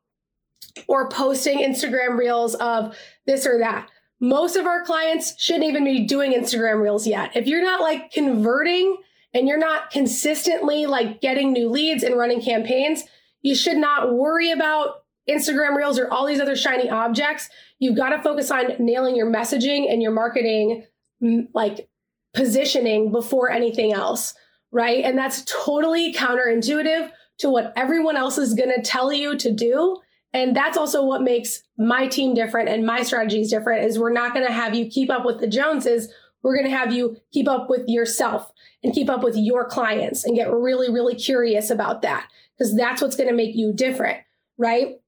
or 0.87 1.09
posting 1.09 1.59
Instagram 1.59 2.17
reels 2.17 2.55
of 2.55 2.97
this 3.25 3.45
or 3.45 3.59
that. 3.59 3.89
Most 4.19 4.55
of 4.55 4.65
our 4.65 4.83
clients 4.83 5.39
shouldn't 5.41 5.65
even 5.65 5.83
be 5.83 6.05
doing 6.05 6.33
Instagram 6.33 6.81
reels 6.81 7.05
yet. 7.05 7.35
If 7.35 7.47
you're 7.47 7.63
not 7.63 7.81
like 7.81 8.11
converting 8.11 8.97
and 9.33 9.47
you're 9.47 9.59
not 9.59 9.91
consistently 9.91 10.85
like 10.85 11.21
getting 11.21 11.53
new 11.53 11.69
leads 11.69 12.03
and 12.03 12.17
running 12.17 12.41
campaigns, 12.41 13.03
you 13.41 13.53
should 13.53 13.77
not 13.77 14.13
worry 14.13 14.51
about 14.51 15.03
Instagram 15.29 15.75
reels 15.75 15.99
or 15.99 16.09
all 16.11 16.25
these 16.25 16.39
other 16.39 16.55
shiny 16.55 16.89
objects. 16.89 17.49
You've 17.79 17.97
got 17.97 18.09
to 18.09 18.21
focus 18.21 18.49
on 18.49 18.73
nailing 18.79 19.15
your 19.15 19.31
messaging 19.31 19.91
and 19.91 20.01
your 20.01 20.11
marketing 20.11 20.85
mm, 21.21 21.47
like 21.53 21.87
positioning 22.33 23.11
before 23.11 23.51
anything 23.51 23.93
else, 23.93 24.33
right? 24.71 25.03
And 25.03 25.17
that's 25.17 25.43
totally 25.45 26.13
counterintuitive 26.13 27.11
to 27.39 27.49
what 27.49 27.73
everyone 27.75 28.15
else 28.15 28.37
is 28.37 28.53
going 28.53 28.73
to 28.73 28.81
tell 28.81 29.13
you 29.13 29.37
to 29.37 29.51
do 29.51 29.97
and 30.33 30.55
that's 30.55 30.77
also 30.77 31.03
what 31.03 31.21
makes 31.21 31.63
my 31.77 32.07
team 32.07 32.33
different 32.33 32.69
and 32.69 32.85
my 32.85 33.03
strategies 33.03 33.49
different 33.49 33.85
is 33.85 33.97
we're 33.97 34.11
not 34.11 34.33
going 34.33 34.45
to 34.45 34.53
have 34.53 34.75
you 34.75 34.87
keep 34.87 35.09
up 35.09 35.25
with 35.25 35.39
the 35.39 35.47
Joneses. 35.47 36.11
We're 36.43 36.55
going 36.55 36.69
to 36.69 36.77
have 36.77 36.93
you 36.93 37.17
keep 37.31 37.47
up 37.47 37.69
with 37.69 37.87
yourself 37.87 38.51
and 38.83 38.93
keep 38.93 39.09
up 39.09 39.23
with 39.23 39.35
your 39.35 39.65
clients 39.65 40.23
and 40.23 40.35
get 40.35 40.51
really, 40.51 40.91
really 40.91 41.15
curious 41.15 41.69
about 41.69 42.01
that 42.03 42.27
because 42.57 42.75
that's 42.75 43.01
what's 43.01 43.15
going 43.15 43.29
to 43.29 43.35
make 43.35 43.55
you 43.55 43.73
different, 43.73 44.19
right? 44.57 44.99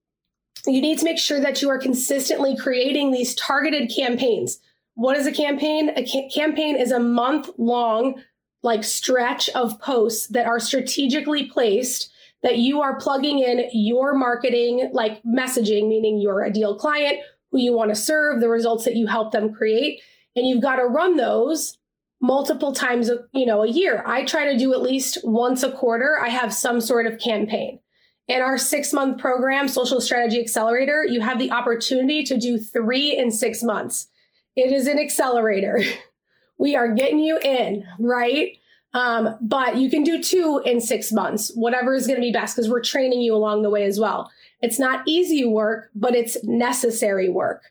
You 0.66 0.82
need 0.82 1.00
to 1.00 1.06
make 1.06 1.20
sure 1.20 1.40
that 1.40 1.62
you 1.62 1.70
are 1.70 1.78
consistently 1.78 2.58
creating 2.58 3.12
these 3.12 3.36
targeted 3.36 3.92
campaigns. 3.96 4.60
What 4.96 5.18
is 5.18 5.28
a 5.28 5.32
campaign? 5.32 5.92
A 5.96 6.06
ca- 6.06 6.30
campaign 6.30 6.76
is 6.76 6.92
a 6.92 7.00
month 7.00 7.50
long 7.58 8.22
like 8.62 8.84
stretch 8.84 9.50
of 9.50 9.80
posts 9.80 10.28
that 10.28 10.46
are 10.46 10.60
strategically 10.60 11.46
placed 11.46 12.09
that 12.44 12.58
you 12.58 12.82
are 12.82 13.00
plugging 13.00 13.40
in 13.40 13.70
your 13.74 14.14
marketing, 14.16 14.90
like 14.94 15.22
messaging, 15.24 15.90
meaning 15.90 16.20
your 16.20 16.46
ideal 16.46 16.76
client, 16.76 17.20
who 17.52 17.60
you 17.60 17.74
want 17.74 17.90
to 17.90 17.96
serve, 17.96 18.40
the 18.40 18.50
results 18.50 18.86
that 18.86 18.96
you 18.96 19.08
help 19.08 19.32
them 19.32 19.54
create. 19.54 20.02
And 20.36 20.48
you've 20.48 20.62
got 20.62 20.78
to 20.78 20.86
run 20.86 21.18
those 21.18 21.78
multiple 22.22 22.74
times, 22.74 23.10
you 23.34 23.46
know, 23.46 23.64
a 23.64 23.68
year. 23.68 24.04
I 24.06 24.24
try 24.24 24.52
to 24.52 24.58
do 24.58 24.74
at 24.74 24.82
least 24.82 25.20
once 25.24 25.64
a 25.64 25.72
quarter. 25.72 26.18
I 26.22 26.30
have 26.30 26.54
some 26.54 26.82
sort 26.82 27.06
of 27.06 27.20
campaign. 27.20 27.80
In 28.28 28.42
our 28.42 28.58
six 28.58 28.94
month 28.94 29.18
program, 29.18 29.68
Social 29.68 30.00
Strategy 30.00 30.40
Accelerator, 30.40 31.04
you 31.04 31.22
have 31.22 31.40
the 31.40 31.52
opportunity 31.52 32.24
to 32.26 32.38
do 32.38 32.60
three 32.60 33.18
in 33.18 33.32
six 33.32 33.64
months. 33.64 34.08
It 34.56 34.72
is 34.72 34.88
an 34.88 35.00
accelerator. 35.00 35.82
We 36.62 36.76
are 36.76 36.94
getting 36.94 37.20
you 37.20 37.40
in, 37.40 37.86
right? 38.00 38.59
Um, 38.94 39.38
but 39.42 39.78
you 39.78 39.90
can 39.90 40.04
do 40.04 40.22
two 40.22 40.62
in 40.66 40.82
six 40.82 41.12
months, 41.12 41.52
whatever 41.54 41.94
is 41.94 42.08
going 42.08 42.20
to 42.20 42.26
be 42.26 42.32
best, 42.32 42.56
because 42.56 42.70
we're 42.70 42.82
training 42.82 43.22
you 43.22 43.36
along 43.36 43.62
the 43.62 43.70
way 43.70 43.84
as 43.84 44.00
well. 44.00 44.32
It's 44.62 44.80
not 44.80 45.04
easy 45.08 45.46
work, 45.46 45.90
but 45.94 46.16
it's 46.16 46.44
necessary 46.44 47.30
work. 47.30 47.64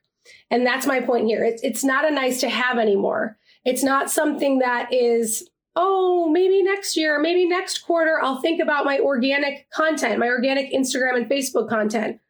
And 0.50 0.66
that's 0.66 0.86
my 0.86 1.00
point 1.00 1.26
here. 1.26 1.44
It's, 1.44 1.62
it's 1.62 1.84
not 1.84 2.04
a 2.06 2.14
nice 2.14 2.40
to 2.40 2.48
have 2.48 2.78
anymore. 2.78 3.36
It's 3.64 3.82
not 3.82 4.10
something 4.10 4.60
that 4.60 4.92
is 4.92 5.48
oh, 5.80 6.28
maybe 6.28 6.60
next 6.60 6.96
year, 6.96 7.20
maybe 7.20 7.46
next 7.46 7.78
quarter, 7.78 8.18
I'll 8.20 8.40
think 8.40 8.60
about 8.60 8.84
my 8.84 8.98
organic 8.98 9.70
content, 9.70 10.18
my 10.18 10.26
organic 10.26 10.72
Instagram 10.72 11.16
and 11.16 11.30
Facebook 11.30 11.68
content. 11.68 12.20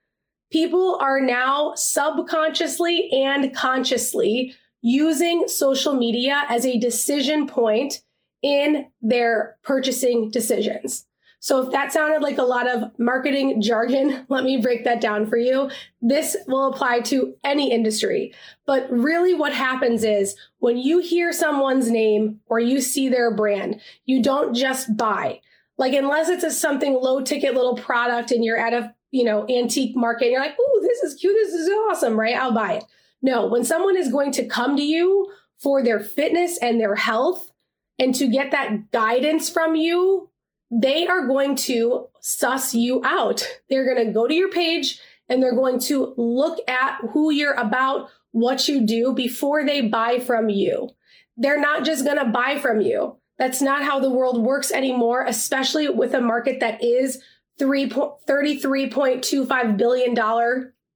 People 0.53 0.99
are 1.01 1.19
now 1.19 1.73
subconsciously 1.75 3.09
and 3.11 3.55
consciously 3.55 4.55
using 4.83 5.49
social 5.49 5.95
media 5.95 6.45
as 6.51 6.67
a 6.67 6.79
decision 6.79 7.47
point 7.47 8.03
in 8.43 8.87
their 9.03 9.57
purchasing 9.63 10.31
decisions. 10.31 11.07
So 11.41 11.63
if 11.63 11.71
that 11.71 11.93
sounded 11.93 12.21
like 12.21 12.39
a 12.39 12.43
lot 12.43 12.69
of 12.69 12.91
marketing 12.99 13.63
jargon, 13.63 14.27
let 14.29 14.43
me 14.43 14.57
break 14.57 14.85
that 14.85 15.01
down 15.01 15.27
for 15.27 15.37
you. 15.37 15.71
This 16.03 16.37
will 16.49 16.67
apply 16.67 17.01
to 17.03 17.35
any 17.45 17.73
industry. 17.73 18.35
But 18.67 18.91
really 18.91 19.35
what 19.35 19.53
happens 19.55 20.03
is 20.03 20.37
when 20.59 20.79
you 20.79 20.99
hear 20.99 21.33
someone's 21.33 21.91
name 21.91 22.41
or 22.47 22.59
you 22.59 22.81
see 22.81 23.09
their 23.09 23.35
brand, 23.35 23.81
you 24.05 24.21
don't 24.21 24.53
just 24.53 24.97
buy. 24.97 25.41
Like 25.77 25.95
unless 25.95 26.29
it's 26.29 26.43
a 26.43 26.51
something 26.51 26.95
low 26.95 27.21
ticket 27.23 27.55
little 27.55 27.77
product 27.77 28.33
and 28.33 28.45
you're 28.45 28.59
at 28.59 28.75
a, 28.75 28.93
you 29.13 29.23
know, 29.23 29.47
antique 29.49 29.97
market, 29.97 30.31
you're 30.31 30.41
like, 30.41 30.57
"Oh, 30.59 30.81
this 30.83 30.99
is 31.05 31.19
cute. 31.19 31.37
This 31.37 31.55
is 31.55 31.69
awesome, 31.89 32.19
right? 32.19 32.37
I'll 32.37 32.53
buy 32.53 32.75
it." 32.75 32.85
No, 33.23 33.47
when 33.47 33.65
someone 33.65 33.97
is 33.97 34.11
going 34.11 34.33
to 34.33 34.45
come 34.45 34.77
to 34.77 34.83
you 34.83 35.33
for 35.57 35.83
their 35.83 36.01
fitness 36.01 36.59
and 36.59 36.81
their 36.81 36.97
health 36.97 37.53
and 37.99 38.15
to 38.15 38.29
get 38.29 38.53
that 38.53 38.91
guidance 38.91 39.51
from 39.51 39.75
you 39.75 40.31
they 40.71 41.07
are 41.07 41.27
going 41.27 41.57
to 41.57 42.09
suss 42.21 42.75
you 42.75 43.01
out. 43.05 43.47
They're 43.71 43.87
going 43.93 44.07
to 44.07 44.13
go 44.13 44.27
to 44.27 44.35
your 44.35 44.51
page 44.51 45.01
and 45.29 45.43
they're 45.43 45.55
going 45.55 45.81
to 45.81 46.15
look 46.17 46.59
at 46.69 46.99
who 47.13 47.31
you're 47.31 47.55
about, 47.55 48.11
what 48.33 48.69
you 48.69 48.87
do 48.87 49.15
before 49.15 49.65
they 49.65 49.81
buy 49.83 50.19
from 50.19 50.51
you. 50.51 50.91
They're 51.37 51.61
not 51.61 51.85
just 51.85 52.05
going 52.05 52.19
to 52.19 52.27
buy 52.27 52.59
from 52.59 52.81
you. 52.81 53.17
That's 53.39 53.63
not 53.63 53.85
how 53.85 54.01
the 54.01 54.11
world 54.11 54.43
works 54.43 54.73
anymore, 54.73 55.25
especially 55.25 55.89
with 55.89 56.13
a 56.15 56.21
market 56.21 56.59
that 56.61 56.83
is 56.83 57.23
$33.25 57.61 59.77
billion 59.77 60.15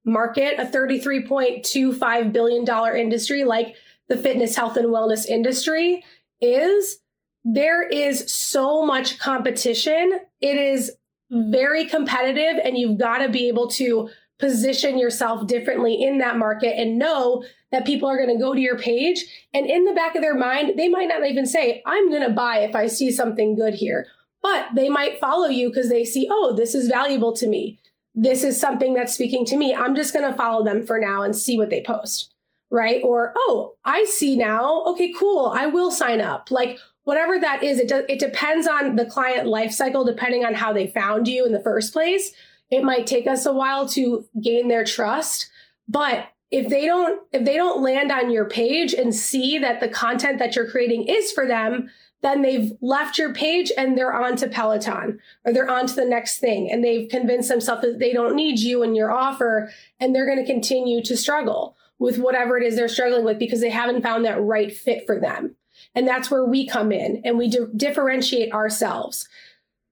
market, 0.05 0.59
a 0.59 0.65
$33.25 0.65 2.33
billion 2.33 2.97
industry 2.97 3.45
like 3.45 3.75
the 4.09 4.17
fitness, 4.17 4.55
health, 4.55 4.77
and 4.77 4.87
wellness 4.87 5.25
industry 5.25 6.03
is 6.43 6.99
there 7.45 7.87
is 7.87 8.31
so 8.31 8.85
much 8.85 9.19
competition. 9.19 10.19
It 10.41 10.57
is 10.57 10.91
very 11.31 11.85
competitive, 11.85 12.61
and 12.63 12.77
you've 12.77 12.99
got 12.99 13.19
to 13.19 13.29
be 13.29 13.47
able 13.47 13.69
to 13.71 14.09
position 14.39 14.97
yourself 14.97 15.47
differently 15.47 16.01
in 16.01 16.17
that 16.17 16.37
market 16.37 16.77
and 16.77 16.99
know 16.99 17.43
that 17.71 17.85
people 17.85 18.09
are 18.09 18.17
going 18.17 18.35
to 18.35 18.41
go 18.41 18.53
to 18.53 18.59
your 18.59 18.77
page. 18.77 19.23
And 19.53 19.65
in 19.65 19.85
the 19.85 19.93
back 19.93 20.15
of 20.15 20.21
their 20.21 20.35
mind, 20.35 20.77
they 20.77 20.89
might 20.89 21.07
not 21.07 21.25
even 21.25 21.45
say, 21.45 21.81
I'm 21.85 22.09
going 22.09 22.27
to 22.27 22.33
buy 22.33 22.59
if 22.59 22.75
I 22.75 22.87
see 22.87 23.11
something 23.11 23.55
good 23.55 23.73
here. 23.73 24.07
But 24.41 24.67
they 24.75 24.89
might 24.89 25.19
follow 25.19 25.47
you 25.47 25.69
because 25.69 25.89
they 25.89 26.03
see, 26.03 26.27
oh, 26.29 26.53
this 26.55 26.75
is 26.75 26.89
valuable 26.89 27.33
to 27.33 27.47
me. 27.47 27.79
This 28.13 28.43
is 28.43 28.59
something 28.59 28.93
that's 28.93 29.13
speaking 29.13 29.45
to 29.45 29.57
me. 29.57 29.73
I'm 29.73 29.95
just 29.95 30.13
going 30.13 30.29
to 30.29 30.37
follow 30.37 30.63
them 30.63 30.85
for 30.85 30.99
now 30.99 31.23
and 31.23 31.35
see 31.35 31.57
what 31.57 31.69
they 31.69 31.81
post. 31.81 32.32
Right. 32.73 33.03
Or, 33.03 33.33
oh, 33.35 33.75
I 33.85 34.05
see 34.05 34.35
now. 34.35 34.83
Okay, 34.85 35.13
cool. 35.13 35.53
I 35.55 35.67
will 35.67 35.91
sign 35.91 36.19
up. 36.19 36.49
Like, 36.49 36.79
whatever 37.03 37.39
that 37.39 37.61
is, 37.61 37.77
it, 37.77 37.87
do, 37.87 38.03
it 38.09 38.17
depends 38.17 38.67
on 38.67 38.95
the 38.95 39.05
client 39.05 39.47
life 39.47 39.71
cycle, 39.71 40.03
depending 40.03 40.43
on 40.43 40.55
how 40.55 40.73
they 40.73 40.87
found 40.87 41.27
you 41.27 41.45
in 41.45 41.51
the 41.51 41.61
first 41.61 41.93
place. 41.93 42.31
It 42.71 42.83
might 42.83 43.05
take 43.05 43.27
us 43.27 43.45
a 43.45 43.53
while 43.53 43.87
to 43.89 44.27
gain 44.41 44.69
their 44.69 44.83
trust, 44.83 45.51
but 45.87 46.29
if 46.49 46.67
they 46.67 46.87
don't 46.87 47.21
if 47.31 47.45
they 47.45 47.57
don't 47.57 47.83
land 47.83 48.11
on 48.11 48.31
your 48.31 48.45
page 48.45 48.93
and 48.93 49.13
see 49.13 49.59
that 49.59 49.79
the 49.79 49.87
content 49.87 50.39
that 50.39 50.55
you're 50.55 50.69
creating 50.69 51.07
is 51.07 51.31
for 51.31 51.47
them, 51.47 51.91
then 52.23 52.41
they've 52.41 52.71
left 52.81 53.19
your 53.19 53.33
page 53.33 53.71
and 53.77 53.95
they're 53.95 54.13
on 54.13 54.35
to 54.37 54.47
Peloton 54.47 55.19
or 55.45 55.53
they're 55.53 55.69
on 55.69 55.85
to 55.85 55.93
the 55.93 56.05
next 56.05 56.39
thing 56.39 56.71
and 56.71 56.83
they've 56.83 57.09
convinced 57.09 57.49
themselves 57.49 57.83
that 57.83 57.99
they 57.99 58.13
don't 58.13 58.35
need 58.35 58.59
you 58.59 58.81
and 58.81 58.95
your 58.95 59.11
offer 59.11 59.71
and 59.99 60.15
they're 60.15 60.25
going 60.25 60.43
to 60.43 60.51
continue 60.51 61.03
to 61.03 61.17
struggle 61.17 61.75
with 61.99 62.17
whatever 62.17 62.57
it 62.57 62.63
is 62.63 62.75
they're 62.75 62.87
struggling 62.87 63.23
with 63.23 63.39
because 63.39 63.61
they 63.61 63.69
haven't 63.69 64.01
found 64.01 64.25
that 64.25 64.41
right 64.41 64.75
fit 64.75 65.05
for 65.05 65.19
them. 65.19 65.55
And 65.95 66.07
that's 66.07 66.31
where 66.31 66.45
we 66.45 66.67
come 66.67 66.91
in 66.91 67.21
and 67.23 67.37
we 67.37 67.49
di- 67.49 67.67
differentiate 67.75 68.53
ourselves. 68.53 69.27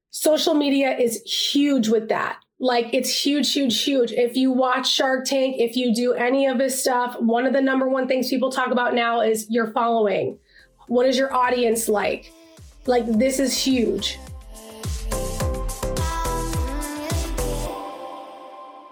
Social 0.09 0.53
media 0.53 0.97
is 0.97 1.21
huge 1.23 1.87
with 1.87 2.09
that. 2.09 2.37
Like 2.59 2.93
it's 2.93 3.25
huge, 3.25 3.51
huge, 3.53 3.81
huge. 3.81 4.11
If 4.11 4.35
you 4.35 4.51
watch 4.51 4.91
Shark 4.91 5.25
Tank, 5.25 5.55
if 5.57 5.75
you 5.75 5.95
do 5.95 6.13
any 6.13 6.45
of 6.45 6.57
this 6.57 6.79
stuff, 6.79 7.19
one 7.19 7.45
of 7.45 7.53
the 7.53 7.61
number 7.61 7.87
one 7.87 8.07
things 8.07 8.29
people 8.29 8.51
talk 8.51 8.71
about 8.71 8.93
now 8.93 9.21
is 9.21 9.49
your 9.49 9.71
following. 9.71 10.37
What 10.87 11.07
is 11.07 11.17
your 11.17 11.33
audience 11.33 11.87
like? 11.87 12.31
Like 12.85 13.05
this 13.07 13.39
is 13.39 13.57
huge. 13.57 14.19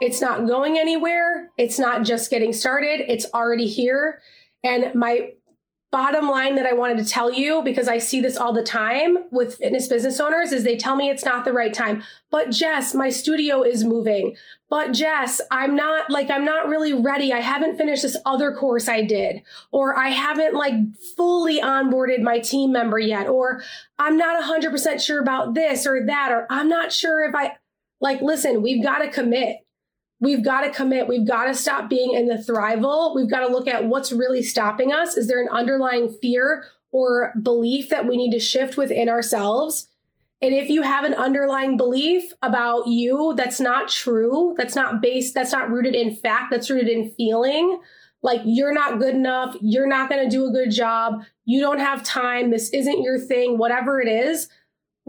It's 0.02 0.22
not 0.22 0.48
going 0.48 0.78
anywhere. 0.78 1.50
It's 1.58 1.80
not 1.80 2.04
just 2.04 2.30
getting 2.30 2.54
started. 2.54 3.02
It's 3.12 3.26
already 3.34 3.68
here. 3.68 4.22
And 4.64 4.94
my 4.96 5.34
bottom 5.92 6.30
line 6.30 6.56
that 6.56 6.68
I 6.68 6.74
wanted 6.74 7.00
to 7.00 7.06
tell 7.06 7.34
you 7.34 7.64
because 7.64 7.88
I 7.88 7.98
see 7.98 8.22
this 8.22 8.38
all 8.38 8.54
the 8.54 8.64
time 8.64 9.18
with 9.32 9.56
fitness 9.56 9.88
business 9.88 10.20
owners 10.20 10.52
is 10.52 10.64
they 10.64 10.78
tell 10.78 10.96
me 10.96 11.10
it's 11.10 11.26
not 11.26 11.46
the 11.46 11.54
right 11.54 11.74
time. 11.74 12.04
But 12.30 12.52
Jess, 12.52 12.94
my 12.94 13.10
studio 13.10 13.64
is 13.64 13.84
moving. 13.84 14.36
But 14.70 14.92
Jess, 14.92 15.42
I'm 15.50 15.76
not 15.76 16.12
like 16.12 16.30
I'm 16.30 16.46
not 16.46 16.68
really 16.68 16.94
ready. 16.94 17.34
I 17.34 17.40
haven't 17.40 17.78
finished 17.78 18.04
this 18.04 18.18
other 18.26 18.52
course 18.54 18.88
I 18.88 19.02
did 19.02 19.42
or 19.72 19.98
I 19.98 20.10
haven't 20.10 20.54
like 20.54 20.76
fully 21.18 21.60
onboarded 21.60 22.22
my 22.22 22.38
team 22.38 22.72
member 22.72 23.00
yet 23.00 23.28
or 23.28 23.64
I'm 23.98 24.16
not 24.16 24.44
100% 24.44 25.02
sure 25.02 25.22
about 25.22 25.56
this 25.56 25.88
or 25.88 26.06
that 26.06 26.32
or 26.32 26.46
I'm 26.52 26.70
not 26.70 26.92
sure 26.92 27.24
if 27.24 27.34
I 27.34 27.58
like 28.00 28.22
listen, 28.22 28.62
we've 28.62 28.84
got 28.84 29.00
to 29.00 29.10
commit 29.10 29.66
we've 30.20 30.44
got 30.44 30.62
to 30.62 30.72
commit. 30.72 31.08
We've 31.08 31.28
got 31.28 31.46
to 31.46 31.54
stop 31.54 31.90
being 31.90 32.14
in 32.14 32.28
the 32.28 32.36
thrival. 32.36 33.16
We've 33.16 33.30
got 33.30 33.48
to 33.48 33.52
look 33.54 33.68
at 33.68 33.86
what's 33.86 34.12
really 34.12 34.44
stopping 34.44 34.92
us. 34.92 35.18
Is 35.18 35.28
there 35.28 35.42
an 35.42 35.50
underlying 35.50 36.10
fear 36.22 36.66
or 36.92 37.34
belief 37.42 37.90
that 37.90 38.08
we 38.08 38.18
need 38.18 38.32
to 38.32 38.40
shift 38.40 38.78
within 38.78 39.10
ourselves? 39.10 39.88
And 40.42 40.54
if 40.54 40.70
you 40.70 40.82
have 40.84 41.04
an 41.04 41.14
underlying 41.14 41.76
belief 41.76 42.32
about 42.42 42.88
you 42.88 43.34
that's 43.36 43.60
not 43.60 43.90
true, 43.90 44.56
that's 44.58 44.76
not 44.76 45.02
based, 45.02 45.34
that's 45.34 45.52
not 45.52 45.70
rooted 45.70 45.96
in 45.96 46.16
fact, 46.16 46.52
that's 46.52 46.70
rooted 46.70 46.88
in 46.88 47.12
feeling, 47.12 47.82
like 48.22 48.42
you're 48.46 48.74
not 48.74 49.00
good 49.00 49.16
enough, 49.16 49.56
you're 49.62 49.88
not 49.88 50.10
going 50.10 50.24
to 50.24 50.30
do 50.30 50.46
a 50.46 50.52
good 50.52 50.72
job, 50.72 51.24
you 51.44 51.60
don't 51.60 51.80
have 51.80 52.04
time, 52.04 52.52
this 52.52 52.70
isn't 52.70 53.02
your 53.02 53.20
thing, 53.20 53.58
whatever 53.58 54.00
it 54.00 54.08
is, 54.08 54.48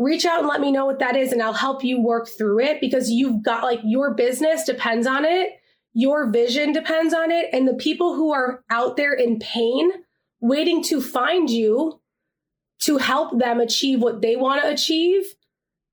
reach 0.00 0.24
out 0.24 0.38
and 0.40 0.48
let 0.48 0.62
me 0.62 0.72
know 0.72 0.86
what 0.86 0.98
that 0.98 1.14
is 1.14 1.30
and 1.30 1.42
I'll 1.42 1.52
help 1.52 1.84
you 1.84 2.00
work 2.00 2.26
through 2.26 2.60
it 2.60 2.80
because 2.80 3.10
you've 3.10 3.42
got 3.42 3.62
like 3.62 3.80
your 3.84 4.14
business 4.14 4.64
depends 4.64 5.06
on 5.06 5.26
it, 5.26 5.52
your 5.92 6.30
vision 6.30 6.72
depends 6.72 7.12
on 7.12 7.30
it, 7.30 7.50
and 7.52 7.68
the 7.68 7.74
people 7.74 8.14
who 8.14 8.32
are 8.32 8.64
out 8.70 8.96
there 8.96 9.12
in 9.12 9.38
pain 9.38 9.90
waiting 10.40 10.82
to 10.84 11.02
find 11.02 11.50
you 11.50 12.00
to 12.80 12.96
help 12.96 13.38
them 13.38 13.60
achieve 13.60 14.00
what 14.00 14.22
they 14.22 14.36
want 14.36 14.62
to 14.62 14.70
achieve, 14.70 15.34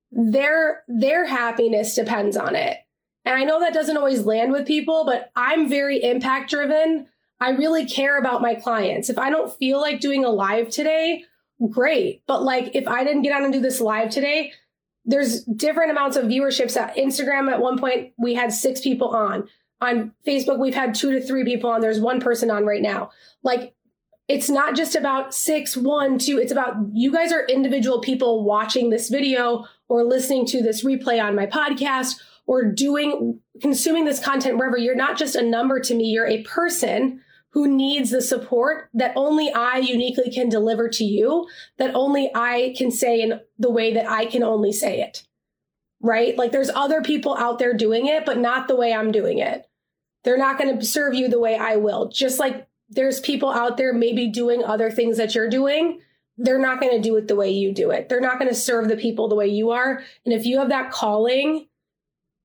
their 0.09 0.83
their 0.87 1.25
happiness 1.25 1.93
depends 1.93 2.37
on 2.37 2.55
it. 2.55 2.77
And 3.25 3.35
I 3.35 3.43
know 3.43 3.59
that 3.59 3.73
doesn't 3.73 3.97
always 3.97 4.23
land 4.23 4.53
with 4.53 4.65
people, 4.65 5.03
but 5.05 5.31
I'm 5.35 5.67
very 5.67 6.01
impact 6.01 6.49
driven. 6.49 7.07
I 7.41 7.49
really 7.49 7.85
care 7.85 8.17
about 8.17 8.41
my 8.41 8.55
clients. 8.55 9.09
If 9.09 9.17
I 9.17 9.29
don't 9.29 9.53
feel 9.57 9.81
like 9.81 9.99
doing 9.99 10.23
a 10.23 10.29
live 10.29 10.69
today, 10.69 11.25
great. 11.69 12.23
But 12.27 12.43
like, 12.43 12.75
if 12.75 12.87
I 12.87 13.03
didn't 13.03 13.23
get 13.23 13.33
on 13.33 13.43
and 13.43 13.53
do 13.53 13.59
this 13.59 13.81
live 13.81 14.09
today, 14.09 14.53
there's 15.05 15.43
different 15.43 15.91
amounts 15.91 16.17
of 16.17 16.25
viewerships. 16.25 16.77
At 16.77 16.95
Instagram, 16.95 17.51
at 17.51 17.61
one 17.61 17.77
point, 17.79 18.13
we 18.17 18.33
had 18.33 18.51
six 18.51 18.81
people 18.81 19.09
on. 19.09 19.47
On 19.79 20.11
Facebook, 20.25 20.59
we've 20.59 20.75
had 20.75 20.95
two 20.95 21.11
to 21.11 21.21
three 21.21 21.43
people 21.43 21.69
on. 21.69 21.81
There's 21.81 21.99
one 21.99 22.19
person 22.19 22.51
on 22.51 22.65
right 22.65 22.81
now. 22.81 23.11
Like, 23.43 23.73
it's 24.27 24.49
not 24.49 24.75
just 24.75 24.95
about 24.95 25.33
six, 25.33 25.77
one, 25.77 26.19
two. 26.19 26.37
It's 26.37 26.51
about 26.51 26.75
you 26.91 27.13
guys 27.13 27.31
are 27.31 27.45
individual 27.45 28.01
people 28.01 28.43
watching 28.43 28.89
this 28.89 29.07
video 29.07 29.65
or 29.87 30.03
listening 30.03 30.45
to 30.47 30.61
this 30.61 30.83
replay 30.83 31.23
on 31.23 31.35
my 31.35 31.45
podcast 31.45 32.19
or 32.45 32.65
doing, 32.65 33.39
consuming 33.61 34.03
this 34.03 34.19
content 34.19 34.57
wherever. 34.57 34.77
You're 34.77 34.95
not 34.95 35.17
just 35.17 35.35
a 35.35 35.41
number 35.41 35.79
to 35.79 35.95
me. 35.95 36.05
You're 36.05 36.27
a 36.27 36.43
person 36.43 37.21
who 37.57 37.67
needs 37.67 38.11
the 38.11 38.21
support 38.21 38.87
that 38.93 39.13
only 39.15 39.51
I 39.51 39.77
uniquely 39.77 40.29
can 40.29 40.47
deliver 40.47 40.89
to 40.89 41.03
you, 41.03 41.47
that 41.79 41.95
only 41.95 42.29
I 42.35 42.75
can 42.77 42.91
say 42.91 43.19
in 43.19 43.39
the 43.57 43.71
way 43.71 43.95
that 43.95 44.07
I 44.07 44.27
can 44.27 44.43
only 44.43 44.71
say 44.71 45.01
it. 45.01 45.23
Right? 45.99 46.37
Like 46.37 46.51
there's 46.51 46.69
other 46.69 47.01
people 47.01 47.35
out 47.35 47.57
there 47.57 47.73
doing 47.73 48.05
it, 48.05 48.27
but 48.27 48.37
not 48.37 48.67
the 48.67 48.75
way 48.75 48.93
I'm 48.93 49.11
doing 49.11 49.39
it. 49.39 49.65
They're 50.23 50.37
not 50.37 50.59
going 50.59 50.77
to 50.77 50.85
serve 50.85 51.15
you 51.15 51.29
the 51.29 51.39
way 51.39 51.57
I 51.57 51.77
will. 51.77 52.09
Just 52.09 52.37
like 52.37 52.67
there's 52.89 53.19
people 53.19 53.49
out 53.49 53.75
there 53.75 53.91
maybe 53.91 54.27
doing 54.27 54.63
other 54.63 54.91
things 54.91 55.17
that 55.17 55.33
you're 55.33 55.49
doing, 55.49 55.99
they're 56.37 56.59
not 56.59 56.79
going 56.79 56.93
to 56.95 57.01
do 57.01 57.15
it 57.15 57.27
the 57.27 57.35
way 57.35 57.49
you 57.49 57.73
do 57.73 57.89
it. 57.89 58.07
They're 58.07 58.21
not 58.21 58.37
going 58.37 58.49
to 58.49 58.55
serve 58.55 58.87
the 58.87 58.97
people 58.97 59.29
the 59.29 59.35
way 59.35 59.47
you 59.47 59.71
are. 59.71 60.03
And 60.25 60.33
if 60.35 60.45
you 60.45 60.59
have 60.59 60.69
that 60.69 60.91
calling, 60.91 61.69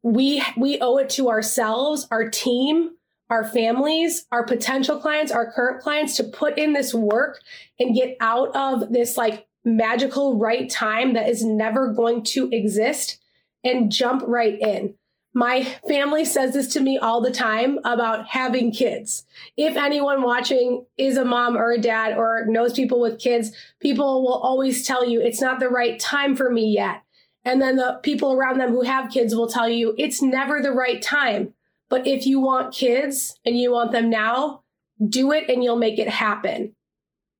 we 0.02 0.42
we 0.56 0.80
owe 0.80 0.96
it 0.96 1.10
to 1.10 1.28
ourselves, 1.28 2.08
our 2.10 2.30
team, 2.30 2.92
our 3.32 3.44
families, 3.44 4.26
our 4.30 4.44
potential 4.44 5.00
clients, 5.00 5.32
our 5.32 5.50
current 5.50 5.82
clients 5.82 6.16
to 6.16 6.24
put 6.24 6.58
in 6.58 6.74
this 6.74 6.92
work 6.92 7.40
and 7.80 7.94
get 7.94 8.14
out 8.20 8.54
of 8.54 8.92
this 8.92 9.16
like 9.16 9.46
magical 9.64 10.36
right 10.36 10.68
time 10.68 11.14
that 11.14 11.30
is 11.30 11.42
never 11.42 11.94
going 11.94 12.22
to 12.22 12.50
exist 12.50 13.18
and 13.64 13.90
jump 13.90 14.22
right 14.26 14.60
in. 14.60 14.94
My 15.32 15.64
family 15.88 16.26
says 16.26 16.52
this 16.52 16.74
to 16.74 16.80
me 16.80 16.98
all 16.98 17.22
the 17.22 17.30
time 17.30 17.78
about 17.86 18.26
having 18.26 18.70
kids. 18.70 19.24
If 19.56 19.78
anyone 19.78 20.20
watching 20.20 20.84
is 20.98 21.16
a 21.16 21.24
mom 21.24 21.56
or 21.56 21.72
a 21.72 21.80
dad 21.80 22.18
or 22.18 22.44
knows 22.46 22.74
people 22.74 23.00
with 23.00 23.18
kids, 23.18 23.50
people 23.80 24.22
will 24.22 24.34
always 24.34 24.86
tell 24.86 25.08
you 25.08 25.22
it's 25.22 25.40
not 25.40 25.58
the 25.58 25.70
right 25.70 25.98
time 25.98 26.36
for 26.36 26.50
me 26.50 26.66
yet. 26.66 27.02
And 27.46 27.62
then 27.62 27.76
the 27.76 27.98
people 28.02 28.34
around 28.34 28.60
them 28.60 28.72
who 28.72 28.82
have 28.82 29.10
kids 29.10 29.34
will 29.34 29.48
tell 29.48 29.70
you 29.70 29.94
it's 29.96 30.20
never 30.20 30.60
the 30.60 30.70
right 30.70 31.00
time. 31.00 31.54
But 31.92 32.06
if 32.06 32.26
you 32.26 32.40
want 32.40 32.72
kids 32.72 33.38
and 33.44 33.54
you 33.54 33.70
want 33.70 33.92
them 33.92 34.08
now, 34.08 34.62
do 35.06 35.30
it 35.30 35.50
and 35.50 35.62
you'll 35.62 35.76
make 35.76 35.98
it 35.98 36.08
happen. 36.08 36.74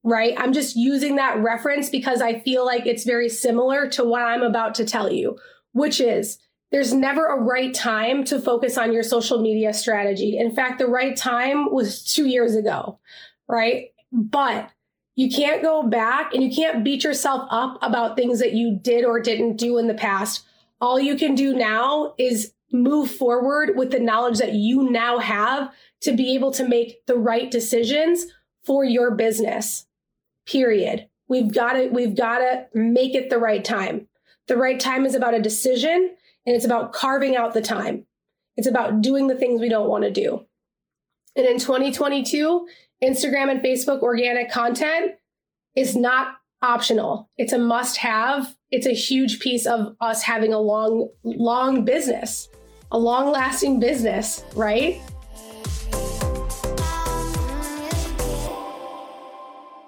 Right? 0.05 0.35
I'm 0.37 0.53
just 0.53 0.77
using 0.77 1.17
that 1.17 1.39
reference 1.39 1.89
because 1.89 2.21
I 2.21 2.41
feel 2.41 2.67
like 2.67 2.85
it's 2.85 3.05
very 3.05 3.31
similar 3.31 3.89
to 3.93 4.05
what 4.05 4.21
I'm 4.21 4.43
about 4.43 4.75
to 4.75 4.85
tell 4.85 5.11
you, 5.11 5.39
which 5.73 6.03
is 6.03 6.37
there's 6.71 6.93
never 6.93 7.29
a 7.29 7.41
right 7.41 7.73
time 7.73 8.25
to 8.25 8.39
focus 8.39 8.77
on 8.77 8.93
your 8.93 9.03
social 9.03 9.41
media 9.41 9.73
strategy. 9.73 10.37
In 10.37 10.55
fact, 10.55 10.79
the 10.79 10.87
right 10.87 11.17
time 11.17 11.73
was 11.73 12.05
two 12.05 12.27
years 12.27 12.55
ago, 12.55 12.99
right? 13.49 13.87
But 14.13 14.69
you 15.17 15.31
can't 15.31 15.63
go 15.63 15.83
back 15.83 16.35
and 16.35 16.43
you 16.43 16.55
can't 16.55 16.85
beat 16.85 17.05
yourself 17.05 17.49
up 17.51 17.79
about 17.81 18.17
things 18.17 18.39
that 18.41 18.53
you 18.53 18.79
did 18.83 19.07
or 19.07 19.19
didn't 19.19 19.57
do 19.57 19.79
in 19.79 19.87
the 19.87 19.95
past. 19.95 20.45
All 20.79 21.01
you 21.01 21.17
can 21.17 21.35
do 21.35 21.55
now 21.55 22.13
is 22.19 22.53
move 22.73 23.11
forward 23.11 23.77
with 23.77 23.91
the 23.91 24.01
knowledge 24.01 24.39
that 24.39 24.55
you 24.55 24.91
now 24.91 25.19
have 25.19 25.73
to 26.01 26.13
be 26.13 26.35
able 26.35 26.51
to 26.53 26.67
make 26.67 27.05
the 27.07 27.17
right 27.17 27.51
decisions 27.51 28.27
for 28.65 28.85
your 28.85 29.15
business. 29.15 29.87
Period. 30.47 31.09
We've 31.29 31.53
got 31.53 31.75
to 31.75 31.89
we've 31.89 32.17
got 32.17 32.39
to 32.39 32.67
make 32.75 33.15
it 33.15 33.31
the 33.31 33.39
right 33.39 33.65
time. 33.65 34.09
The 34.49 34.57
right 34.57 34.79
time 34.79 35.07
is 35.07 35.15
about 35.15 35.35
a 35.35 35.41
decision 35.41 36.15
and 36.47 36.57
it's 36.57 36.65
about 36.65 36.93
carving 36.93 37.37
out 37.37 37.55
the 37.55 37.63
time. 37.63 38.07
It's 38.57 38.67
about 38.67 39.01
doing 39.01 39.29
the 39.29 39.37
things 39.37 39.61
we 39.61 39.69
don't 39.69 39.89
want 39.89 40.05
to 40.05 40.11
do. 40.11 40.45
And 41.37 41.47
in 41.47 41.59
2022, 41.59 42.67
Instagram 43.03 43.51
and 43.51 43.61
Facebook 43.61 44.03
organic 44.03 44.51
content 44.51 45.13
is 45.75 45.97
not 45.97 46.37
optional. 46.61 47.31
It's 47.39 47.53
a 47.53 47.59
must 47.59 47.99
have. 47.99 48.55
It's 48.71 48.87
a 48.87 48.95
huge 48.95 49.41
piece 49.41 49.67
of 49.67 49.97
us 50.01 50.23
having 50.23 50.53
a 50.53 50.61
long, 50.61 51.09
long 51.25 51.85
business 51.85 52.49
a 52.93 52.99
long 52.99 53.33
lasting 53.33 53.81
business, 53.81 54.45
right? 54.55 55.01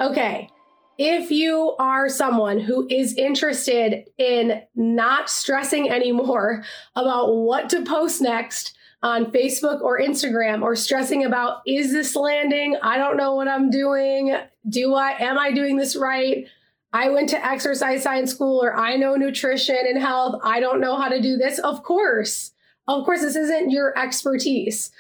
Okay. 0.01 0.49
If 0.97 1.31
you 1.31 1.75
are 1.79 2.09
someone 2.09 2.61
who 2.61 2.87
is 2.89 3.15
interested 3.15 4.09
in 4.17 4.63
not 4.75 5.29
stressing 5.29 5.91
anymore 5.91 6.65
about 6.97 7.35
what 7.35 7.69
to 7.71 7.85
post 7.85 8.23
next 8.23 8.77
on 9.03 9.31
Facebook 9.33 9.83
or 9.83 10.01
Instagram 10.01 10.63
or 10.63 10.75
stressing 10.75 11.25
about 11.25 11.61
is 11.67 11.93
this 11.93 12.17
landing? 12.17 12.77
I 12.83 12.97
don't 12.97 13.19
know 13.19 13.35
what 13.35 13.49
I'm 13.49 13.69
doing. 13.69 14.35
Do 14.69 14.95
I 14.95 15.11
am 15.19 15.39
I 15.39 15.53
doing 15.53 15.77
this 15.77 15.95
right? 15.95 16.47
I 16.95 17.11
went 17.11 17.29
to 17.31 17.45
exercise 17.45 18.03
science 18.03 18.31
school 18.31 18.65
or 18.65 18.75
I 18.75 18.97
know 18.97 19.17
nutrition 19.17 19.77
and 19.77 19.99
health. 19.99 20.41
I 20.43 20.61
don't 20.61 20.81
know 20.81 20.97
how 20.97 21.09
to 21.09 21.21
do 21.21 21.37
this. 21.37 21.59
Of 21.59 21.83
course. 21.83 22.53
Of 22.87 23.05
course, 23.05 23.23
this 23.23 23.37
isn't 23.37 23.71
your 23.71 23.97
expertise. 23.99 24.91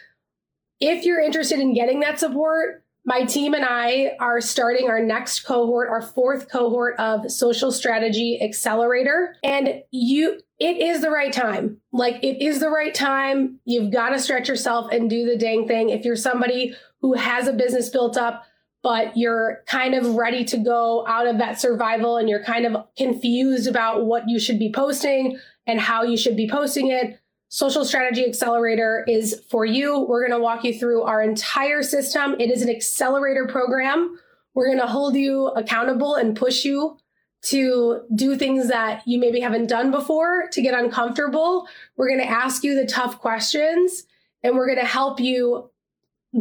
If 0.81 1.05
you're 1.05 1.21
interested 1.21 1.61
in 1.61 1.75
getting 1.75 2.01
that 2.01 2.19
support, 2.19 2.83
my 3.07 3.25
team 3.25 3.53
and 3.53 3.65
I 3.65 4.13
are 4.19 4.41
starting 4.41 4.89
our 4.89 5.01
next 5.01 5.41
cohort, 5.41 5.91
our 5.91 6.01
fourth 6.01 6.51
cohort 6.51 6.99
of 6.99 7.31
Social 7.31 7.71
Strategy 7.71 8.41
Accelerator. 8.43 9.37
And 9.45 9.83
you, 9.91 10.41
it 10.59 10.79
is 10.79 11.03
the 11.03 11.11
right 11.11 11.33
time. 11.33 11.79
Like, 11.93 12.25
it 12.25 12.43
is 12.43 12.61
the 12.61 12.71
right 12.71 12.95
time. 12.95 13.61
You've 13.67 13.93
got 13.93 14.11
to 14.11 14.19
stretch 14.19 14.49
yourself 14.49 14.91
and 14.91 15.11
do 15.11 15.27
the 15.27 15.37
dang 15.37 15.69
thing. 15.69 15.91
If 15.91 16.07
you're 16.07 16.17
somebody 16.17 16.75
who 17.03 17.13
has 17.13 17.47
a 17.47 17.53
business 17.53 17.91
built 17.91 18.17
up, 18.17 18.47
but 18.83 19.17
you're 19.17 19.63
kind 19.67 19.95
of 19.95 20.15
ready 20.15 20.45
to 20.45 20.59
go 20.59 21.07
out 21.07 21.27
of 21.27 21.39
that 21.39 21.61
survival 21.61 22.17
and 22.17 22.29
you're 22.29 22.45
kind 22.45 22.67
of 22.67 22.87
confused 22.97 23.67
about 23.67 24.05
what 24.05 24.29
you 24.29 24.39
should 24.39 24.59
be 24.59 24.73
posting 24.73 25.39
and 25.67 25.81
how 25.81 26.03
you 26.03 26.17
should 26.17 26.37
be 26.37 26.49
posting 26.49 26.89
it, 26.89 27.19
Social 27.49 27.85
Strategy 27.85 28.27
Accelerator 28.27 29.05
is 29.07 29.43
for 29.49 29.65
you. 29.65 30.01
We're 30.01 30.27
going 30.27 30.39
to 30.39 30.43
walk 30.43 30.65
you 30.65 30.77
through 30.77 31.03
our 31.03 31.23
entire 31.23 31.83
system. 31.83 32.35
It 32.41 32.51
is 32.51 32.63
an 32.63 32.69
accelerator 32.69 33.47
program. 33.47 34.19
We're 34.55 34.67
going 34.67 34.81
to 34.81 34.87
hold 34.87 35.15
you 35.15 35.47
accountable 35.49 36.17
and 36.17 36.37
push 36.37 36.65
you 36.65 36.99
to 37.43 38.03
do 38.15 38.37
things 38.37 38.69
that 38.69 39.03
you 39.07 39.19
maybe 39.19 39.41
haven't 39.41 39.67
done 39.67 39.91
before, 39.91 40.49
to 40.53 40.63
get 40.63 40.75
uncomfortable. 40.75 41.69
We're 41.97 42.09
going 42.09 42.21
to 42.21 42.29
ask 42.29 42.65
you 42.65 42.75
the 42.75 42.87
tough 42.87 43.21
questions 43.21 44.05
and 44.43 44.57
we're 44.57 44.67
going 44.67 44.79
to 44.79 44.85
help 44.85 45.21
you 45.21 45.71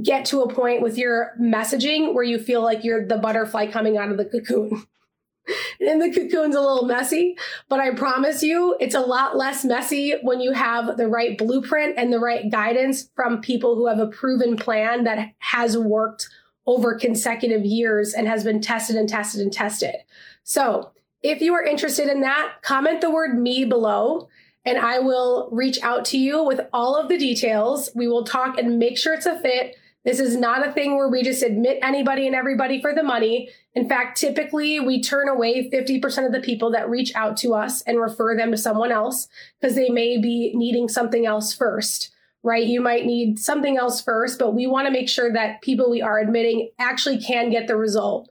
get 0.02 0.26
to 0.26 0.42
a 0.42 0.52
point 0.52 0.82
with 0.82 0.98
your 0.98 1.34
messaging 1.40 2.14
where 2.14 2.24
you 2.24 2.40
feel 2.40 2.64
like 2.64 2.84
you're 2.84 3.06
the 3.06 3.18
butterfly 3.18 3.70
coming 3.70 3.98
out 3.98 4.10
of 4.10 4.18
the 4.18 4.26
cocoon. 4.26 4.86
and 5.80 6.02
the 6.02 6.14
cocoon's 6.14 6.56
a 6.56 6.62
little 6.62 6.86
messy, 6.86 7.38
but 7.70 7.80
I 7.80 7.92
promise 7.92 8.44
you 8.44 8.76
it's 8.80 8.96
a 8.96 9.02
lot 9.02 9.36
less 9.36 9.66
messy 9.66 10.16
when 10.22 10.40
you 10.40 10.54
have 10.54 10.98
the 10.98 11.08
right 11.08 11.38
blueprint 11.38 11.98
and 11.98 12.12
the 12.12 12.20
right 12.20 12.50
guidance 12.50 13.10
from 13.16 13.42
people 13.42 13.76
who 13.76 13.88
have 13.88 14.00
a 14.00 14.08
proven 14.08 14.56
plan 14.56 15.04
that 15.04 15.34
has 15.40 15.78
worked 15.78 16.30
over 16.66 16.96
consecutive 16.96 17.66
years 17.66 18.14
and 18.14 18.28
has 18.28 18.44
been 18.44 18.62
tested 18.62 18.96
and 18.96 19.10
tested 19.10 19.42
and 19.42 19.52
tested. 19.52 19.96
So 20.44 20.92
if 21.22 21.42
you 21.42 21.54
are 21.54 21.64
interested 21.64 22.08
in 22.08 22.22
that, 22.22 22.54
comment 22.62 23.02
the 23.02 23.12
word 23.12 23.38
me 23.38 23.66
below 23.66 24.30
and 24.66 24.78
I 24.78 25.00
will 25.00 25.50
reach 25.52 25.82
out 25.82 26.06
to 26.06 26.18
you 26.18 26.44
with 26.44 26.62
all 26.72 26.96
of 26.96 27.10
the 27.10 27.18
details. 27.18 27.90
We 27.96 28.08
will 28.08 28.24
talk 28.24 28.58
and 28.58 28.80
make 28.80 28.98
sure 28.98 29.14
it's 29.14 29.26
a 29.26 29.40
fit 29.40 29.76
this 30.06 30.20
is 30.20 30.36
not 30.36 30.68
a 30.68 30.72
thing 30.72 30.98
where 30.98 31.08
we 31.08 31.24
just 31.24 31.44
admit 31.44 31.80
anybody 31.82 32.28
and 32.28 32.36
everybody 32.36 32.82
for 32.82 32.94
the 32.94 33.04
money. 33.04 33.50
In 33.74 33.88
fact, 33.88 34.18
typically 34.18 34.80
we 34.80 35.02
turn 35.02 35.30
away 35.30 35.70
50% 35.70 36.26
of 36.26 36.34
the 36.34 36.42
people 36.42 36.72
that 36.72 36.90
reach 36.90 37.16
out 37.16 37.38
to 37.38 37.54
us 37.54 37.82
and 37.84 38.00
refer 38.00 38.36
them 38.36 38.52
to 38.52 38.58
someone 38.58 38.92
else 38.92 39.28
because 39.60 39.76
they 39.76 39.90
may 39.90 40.18
be 40.18 40.52
needing 40.56 40.90
something 40.90 41.26
else 41.26 41.54
first, 41.54 42.12
right? 42.44 42.66
You 42.66 42.82
might 42.82 43.06
need 43.06 43.40
something 43.40 43.78
else 43.78 44.02
first, 44.02 44.40
but 44.40 44.54
we 44.54 44.68
want 44.68 44.88
to 44.88 44.92
make 44.92 45.08
sure 45.08 45.32
that 45.32 45.62
people 45.62 45.90
we 45.90 46.02
are 46.02 46.20
admitting 46.20 46.70
actually 46.80 47.20
can 47.20 47.50
get 47.50 47.68
the 47.68 47.78
result. 47.78 48.30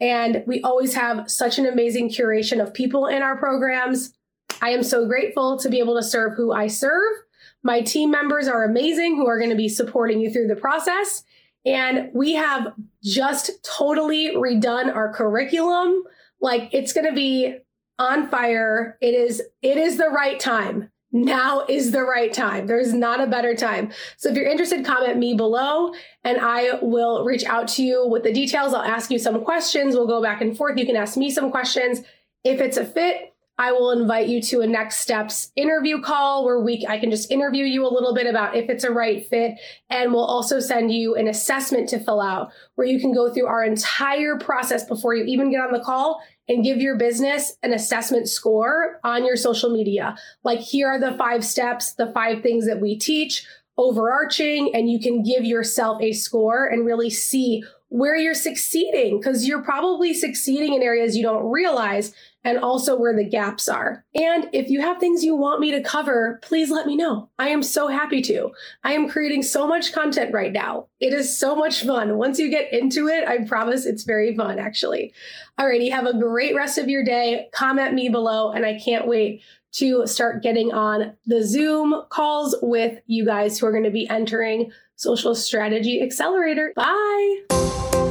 And 0.00 0.44
we 0.46 0.60
always 0.60 0.94
have 0.94 1.30
such 1.30 1.58
an 1.58 1.64
amazing 1.64 2.10
curation 2.10 2.62
of 2.62 2.74
people 2.74 3.06
in 3.06 3.22
our 3.22 3.38
programs. 3.38 4.12
I 4.60 4.70
am 4.70 4.82
so 4.82 5.06
grateful 5.06 5.58
to 5.60 5.70
be 5.70 5.78
able 5.78 5.96
to 5.96 6.02
serve 6.02 6.34
who 6.34 6.52
I 6.52 6.66
serve 6.66 7.14
my 7.64 7.80
team 7.80 8.10
members 8.10 8.46
are 8.46 8.62
amazing 8.62 9.16
who 9.16 9.26
are 9.26 9.38
going 9.38 9.50
to 9.50 9.56
be 9.56 9.68
supporting 9.68 10.20
you 10.20 10.30
through 10.30 10.46
the 10.46 10.54
process. 10.54 11.24
And 11.66 12.10
we 12.12 12.34
have 12.34 12.74
just 13.02 13.50
totally 13.64 14.34
redone 14.34 14.94
our 14.94 15.12
curriculum. 15.12 16.02
Like 16.40 16.68
it's 16.72 16.92
going 16.92 17.06
to 17.06 17.14
be 17.14 17.56
on 17.98 18.28
fire. 18.28 18.98
It 19.00 19.14
is, 19.14 19.42
it 19.62 19.78
is 19.78 19.96
the 19.96 20.10
right 20.10 20.38
time. 20.38 20.90
Now 21.10 21.64
is 21.68 21.92
the 21.92 22.02
right 22.02 22.32
time. 22.32 22.66
There's 22.66 22.92
not 22.92 23.20
a 23.20 23.26
better 23.28 23.54
time. 23.54 23.92
So 24.16 24.28
if 24.28 24.36
you're 24.36 24.48
interested, 24.48 24.84
comment 24.84 25.16
me 25.16 25.34
below 25.34 25.94
and 26.24 26.38
I 26.40 26.80
will 26.82 27.24
reach 27.24 27.44
out 27.44 27.68
to 27.68 27.82
you 27.82 28.06
with 28.06 28.24
the 28.24 28.32
details. 28.32 28.74
I'll 28.74 28.82
ask 28.82 29.10
you 29.10 29.18
some 29.18 29.42
questions. 29.42 29.94
We'll 29.94 30.08
go 30.08 30.20
back 30.20 30.42
and 30.42 30.56
forth. 30.56 30.76
You 30.76 30.84
can 30.84 30.96
ask 30.96 31.16
me 31.16 31.30
some 31.30 31.50
questions. 31.50 32.00
If 32.42 32.60
it's 32.60 32.76
a 32.76 32.84
fit, 32.84 33.33
I 33.56 33.72
will 33.72 33.92
invite 33.92 34.28
you 34.28 34.42
to 34.42 34.62
a 34.62 34.66
next 34.66 34.98
steps 34.98 35.52
interview 35.54 36.00
call 36.00 36.44
where 36.44 36.60
we 36.60 36.84
I 36.88 36.98
can 36.98 37.10
just 37.10 37.30
interview 37.30 37.64
you 37.64 37.86
a 37.86 37.92
little 37.92 38.14
bit 38.14 38.26
about 38.26 38.56
if 38.56 38.68
it's 38.68 38.84
a 38.84 38.90
right 38.90 39.24
fit 39.26 39.54
and 39.90 40.12
we'll 40.12 40.24
also 40.24 40.58
send 40.58 40.92
you 40.92 41.14
an 41.14 41.28
assessment 41.28 41.88
to 41.90 42.00
fill 42.00 42.20
out 42.20 42.50
where 42.74 42.86
you 42.86 42.98
can 42.98 43.14
go 43.14 43.32
through 43.32 43.46
our 43.46 43.62
entire 43.64 44.36
process 44.38 44.84
before 44.84 45.14
you 45.14 45.24
even 45.24 45.50
get 45.50 45.60
on 45.60 45.72
the 45.72 45.78
call 45.84 46.20
and 46.48 46.64
give 46.64 46.78
your 46.78 46.96
business 46.96 47.56
an 47.62 47.72
assessment 47.72 48.28
score 48.28 49.00
on 49.04 49.24
your 49.24 49.36
social 49.36 49.70
media. 49.70 50.16
Like 50.42 50.58
here 50.58 50.88
are 50.88 51.00
the 51.00 51.16
five 51.16 51.44
steps, 51.44 51.94
the 51.94 52.10
five 52.12 52.42
things 52.42 52.66
that 52.66 52.80
we 52.80 52.98
teach. 52.98 53.46
overarching 53.76 54.70
and 54.72 54.88
you 54.88 55.00
can 55.00 55.22
give 55.22 55.44
yourself 55.44 56.00
a 56.00 56.12
score 56.12 56.66
and 56.66 56.86
really 56.86 57.10
see 57.10 57.60
where 57.88 58.16
you're 58.16 58.34
succeeding 58.34 59.18
because 59.18 59.46
you're 59.48 59.62
probably 59.62 60.14
succeeding 60.14 60.74
in 60.74 60.82
areas 60.82 61.16
you 61.16 61.22
don't 61.22 61.50
realize 61.50 62.14
and 62.44 62.58
also 62.58 62.96
where 62.96 63.16
the 63.16 63.24
gaps 63.24 63.68
are. 63.68 64.04
And 64.14 64.48
if 64.52 64.68
you 64.68 64.80
have 64.82 64.98
things 64.98 65.24
you 65.24 65.34
want 65.34 65.60
me 65.60 65.70
to 65.72 65.82
cover, 65.82 66.38
please 66.42 66.70
let 66.70 66.86
me 66.86 66.94
know. 66.94 67.30
I 67.38 67.48
am 67.48 67.62
so 67.62 67.88
happy 67.88 68.20
to. 68.22 68.50
I 68.84 68.92
am 68.92 69.08
creating 69.08 69.42
so 69.42 69.66
much 69.66 69.92
content 69.92 70.32
right 70.32 70.52
now. 70.52 70.88
It 71.00 71.12
is 71.14 71.36
so 71.36 71.56
much 71.56 71.84
fun. 71.84 72.18
Once 72.18 72.38
you 72.38 72.50
get 72.50 72.72
into 72.72 73.08
it, 73.08 73.26
I 73.26 73.44
promise 73.44 73.86
it's 73.86 74.04
very 74.04 74.36
fun 74.36 74.58
actually. 74.58 75.14
Alrighty, 75.58 75.90
have 75.90 76.06
a 76.06 76.18
great 76.18 76.54
rest 76.54 76.78
of 76.78 76.88
your 76.88 77.04
day. 77.04 77.48
Comment 77.52 77.94
me 77.94 78.10
below 78.10 78.52
and 78.52 78.66
I 78.66 78.78
can't 78.78 79.08
wait 79.08 79.42
to 79.72 80.06
start 80.06 80.42
getting 80.42 80.72
on 80.72 81.16
the 81.26 81.42
Zoom 81.42 82.02
calls 82.10 82.54
with 82.62 83.00
you 83.06 83.24
guys 83.24 83.58
who 83.58 83.66
are 83.66 83.72
going 83.72 83.84
to 83.84 83.90
be 83.90 84.08
entering 84.08 84.70
Social 84.96 85.34
Strategy 85.34 86.00
Accelerator. 86.00 86.72
Bye. 86.76 88.03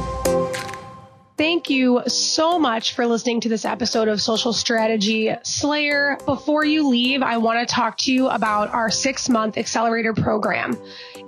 Thank 1.36 1.68
you 1.68 2.02
so 2.06 2.60
much 2.60 2.94
for 2.94 3.08
listening 3.08 3.40
to 3.40 3.48
this 3.48 3.64
episode 3.64 4.06
of 4.06 4.20
Social 4.20 4.52
Strategy 4.52 5.34
Slayer. 5.42 6.16
Before 6.26 6.64
you 6.64 6.88
leave, 6.88 7.22
I 7.22 7.38
want 7.38 7.66
to 7.66 7.74
talk 7.74 7.98
to 7.98 8.12
you 8.12 8.28
about 8.28 8.72
our 8.72 8.88
six 8.88 9.28
month 9.28 9.58
accelerator 9.58 10.14
program. 10.14 10.78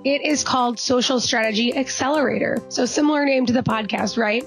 It 0.05 0.21
is 0.21 0.45
called 0.45 0.79
Social 0.79 1.19
Strategy 1.19 1.75
Accelerator. 1.75 2.63
So 2.69 2.85
similar 2.85 3.25
name 3.25 3.45
to 3.47 3.53
the 3.53 3.63
podcast, 3.63 4.17
right? 4.17 4.45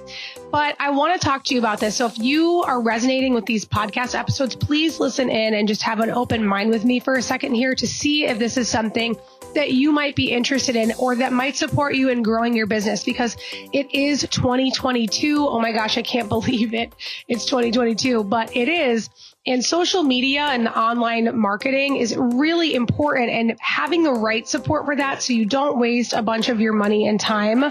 But 0.50 0.76
I 0.80 0.92
want 0.92 1.20
to 1.20 1.26
talk 1.26 1.44
to 1.44 1.54
you 1.54 1.60
about 1.60 1.78
this. 1.78 1.96
So 1.96 2.06
if 2.06 2.18
you 2.18 2.62
are 2.62 2.80
resonating 2.80 3.34
with 3.34 3.44
these 3.44 3.66
podcast 3.66 4.18
episodes, 4.18 4.56
please 4.56 4.98
listen 4.98 5.28
in 5.28 5.52
and 5.52 5.68
just 5.68 5.82
have 5.82 6.00
an 6.00 6.08
open 6.08 6.42
mind 6.42 6.70
with 6.70 6.86
me 6.86 7.00
for 7.00 7.16
a 7.16 7.22
second 7.22 7.54
here 7.54 7.74
to 7.74 7.86
see 7.86 8.24
if 8.24 8.38
this 8.38 8.56
is 8.56 8.70
something 8.70 9.14
that 9.54 9.72
you 9.72 9.92
might 9.92 10.16
be 10.16 10.30
interested 10.30 10.76
in 10.76 10.92
or 10.98 11.16
that 11.16 11.32
might 11.32 11.56
support 11.56 11.94
you 11.94 12.08
in 12.08 12.22
growing 12.22 12.54
your 12.54 12.66
business 12.66 13.04
because 13.04 13.36
it 13.72 13.94
is 13.94 14.26
2022. 14.30 15.46
Oh 15.46 15.60
my 15.60 15.72
gosh, 15.72 15.98
I 15.98 16.02
can't 16.02 16.28
believe 16.28 16.74
it. 16.74 16.94
It's 17.28 17.44
2022, 17.46 18.24
but 18.24 18.56
it 18.56 18.68
is. 18.68 19.10
And 19.46 19.64
social 19.64 20.02
media 20.02 20.42
and 20.42 20.68
online 20.68 21.36
marketing 21.38 21.96
is 21.96 22.14
really 22.14 22.74
important 22.74 23.30
and 23.30 23.56
having 23.58 24.02
the 24.02 24.12
right 24.12 24.46
support 24.46 24.84
for 24.84 24.94
that 24.96 25.22
so 25.22 25.32
you 25.32 25.46
don't 25.46 25.78
waste 25.78 26.12
a 26.12 26.20
bunch 26.20 26.50
of 26.50 26.60
your 26.60 26.74
money 26.74 27.08
and 27.08 27.18
time 27.18 27.64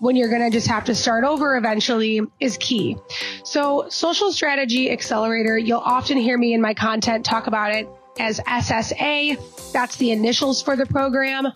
when 0.00 0.16
you're 0.16 0.28
going 0.28 0.42
to 0.42 0.50
just 0.50 0.66
have 0.66 0.84
to 0.84 0.94
start 0.94 1.24
over 1.24 1.56
eventually 1.56 2.20
is 2.40 2.58
key. 2.58 2.98
So 3.42 3.86
social 3.88 4.32
strategy 4.32 4.90
accelerator, 4.90 5.56
you'll 5.56 5.78
often 5.78 6.18
hear 6.18 6.36
me 6.36 6.52
in 6.52 6.60
my 6.60 6.74
content 6.74 7.24
talk 7.24 7.46
about 7.46 7.74
it 7.74 7.88
as 8.18 8.40
SSA. 8.40 9.72
That's 9.72 9.96
the 9.96 10.12
initials 10.12 10.62
for 10.62 10.76
the 10.76 10.86
program. 10.86 11.52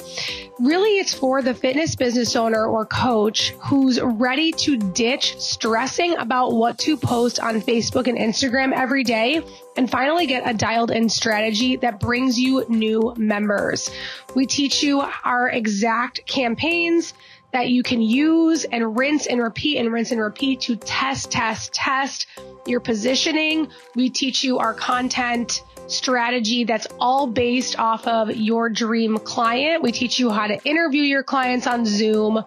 Really, 0.58 0.98
it's 0.98 1.14
for 1.14 1.40
the 1.42 1.54
fitness 1.54 1.94
business 1.94 2.34
owner 2.34 2.66
or 2.66 2.84
coach 2.84 3.50
who's 3.60 4.00
ready 4.00 4.52
to 4.52 4.76
ditch 4.76 5.38
stressing 5.38 6.16
about 6.16 6.52
what 6.52 6.78
to 6.78 6.96
post 6.96 7.38
on 7.38 7.60
Facebook 7.60 8.08
and 8.08 8.18
Instagram 8.18 8.72
every 8.72 9.04
day 9.04 9.42
and 9.76 9.88
finally 9.88 10.26
get 10.26 10.48
a 10.48 10.52
dialed 10.52 10.90
in 10.90 11.08
strategy 11.08 11.76
that 11.76 12.00
brings 12.00 12.38
you 12.38 12.64
new 12.68 13.14
members. 13.16 13.90
We 14.34 14.46
teach 14.46 14.82
you 14.82 15.04
our 15.24 15.48
exact 15.48 16.26
campaigns 16.26 17.14
that 17.52 17.68
you 17.68 17.82
can 17.82 18.02
use 18.02 18.64
and 18.64 18.96
rinse 18.96 19.26
and 19.26 19.40
repeat 19.40 19.78
and 19.78 19.92
rinse 19.92 20.10
and 20.10 20.20
repeat 20.20 20.60
to 20.62 20.76
test, 20.76 21.30
test, 21.30 21.72
test 21.72 22.26
your 22.66 22.80
positioning. 22.80 23.68
We 23.94 24.10
teach 24.10 24.44
you 24.44 24.58
our 24.58 24.74
content 24.74 25.62
strategy 25.88 26.64
that's 26.64 26.86
all 27.00 27.26
based 27.26 27.78
off 27.78 28.06
of 28.06 28.34
your 28.36 28.68
dream 28.68 29.18
client. 29.18 29.82
We 29.82 29.92
teach 29.92 30.18
you 30.18 30.30
how 30.30 30.46
to 30.46 30.62
interview 30.64 31.02
your 31.02 31.22
clients 31.22 31.66
on 31.66 31.84
Zoom. 31.84 32.44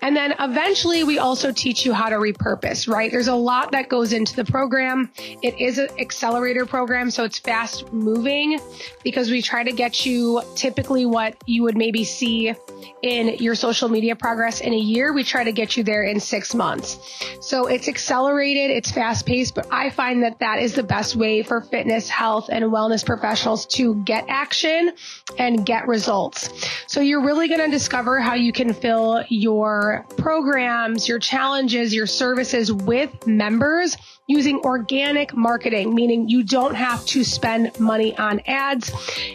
And 0.00 0.16
then 0.16 0.34
eventually 0.38 1.02
we 1.02 1.18
also 1.18 1.50
teach 1.50 1.84
you 1.84 1.92
how 1.92 2.08
to 2.10 2.16
repurpose, 2.16 2.88
right? 2.88 3.10
There's 3.10 3.28
a 3.28 3.34
lot 3.34 3.72
that 3.72 3.88
goes 3.88 4.12
into 4.12 4.36
the 4.36 4.44
program. 4.44 5.10
It 5.42 5.58
is 5.58 5.78
an 5.78 5.88
accelerator 5.98 6.66
program, 6.66 7.10
so 7.10 7.24
it's 7.24 7.38
fast 7.38 7.92
moving 7.92 8.60
because 9.02 9.30
we 9.30 9.40
try 9.40 9.64
to 9.64 9.72
get 9.72 10.04
you 10.04 10.42
typically 10.54 11.06
what 11.06 11.36
you 11.46 11.62
would 11.62 11.76
maybe 11.76 12.04
see 12.04 12.54
in 13.02 13.28
your 13.38 13.54
social 13.54 13.88
media 13.88 14.14
progress 14.16 14.60
in 14.60 14.72
a 14.72 14.78
year. 14.78 15.12
We 15.12 15.24
try 15.24 15.44
to 15.44 15.52
get 15.52 15.76
you 15.76 15.84
there 15.84 16.02
in 16.02 16.20
six 16.20 16.54
months. 16.54 16.98
So 17.40 17.66
it's 17.66 17.88
accelerated, 17.88 18.70
it's 18.70 18.90
fast 18.90 19.26
paced, 19.26 19.54
but 19.54 19.66
I 19.70 19.90
find 19.90 20.22
that 20.22 20.38
that 20.40 20.58
is 20.60 20.74
the 20.74 20.82
best 20.82 21.16
way 21.16 21.42
for 21.42 21.60
fitness, 21.60 22.08
health, 22.08 22.48
and 22.50 22.72
wellness 22.74 23.06
professionals 23.06 23.66
to 23.66 23.94
get 24.02 24.24
action 24.28 24.92
and 25.38 25.64
get 25.64 25.86
results. 25.86 26.50
So 26.88 27.00
you're 27.00 27.24
really 27.24 27.46
going 27.46 27.60
to 27.60 27.70
discover 27.70 28.20
how 28.20 28.34
you 28.34 28.52
can 28.52 28.74
fill 28.74 29.24
your 29.28 30.04
programs, 30.16 31.08
your 31.08 31.20
challenges, 31.20 31.94
your 31.94 32.06
services 32.06 32.72
with 32.72 33.26
members 33.26 33.96
using 34.26 34.58
organic 34.60 35.36
marketing, 35.36 35.94
meaning 35.94 36.28
you 36.28 36.42
don't 36.42 36.74
have 36.74 37.04
to 37.06 37.22
spend 37.22 37.78
money 37.78 38.16
on 38.16 38.40
ads. 38.46 38.90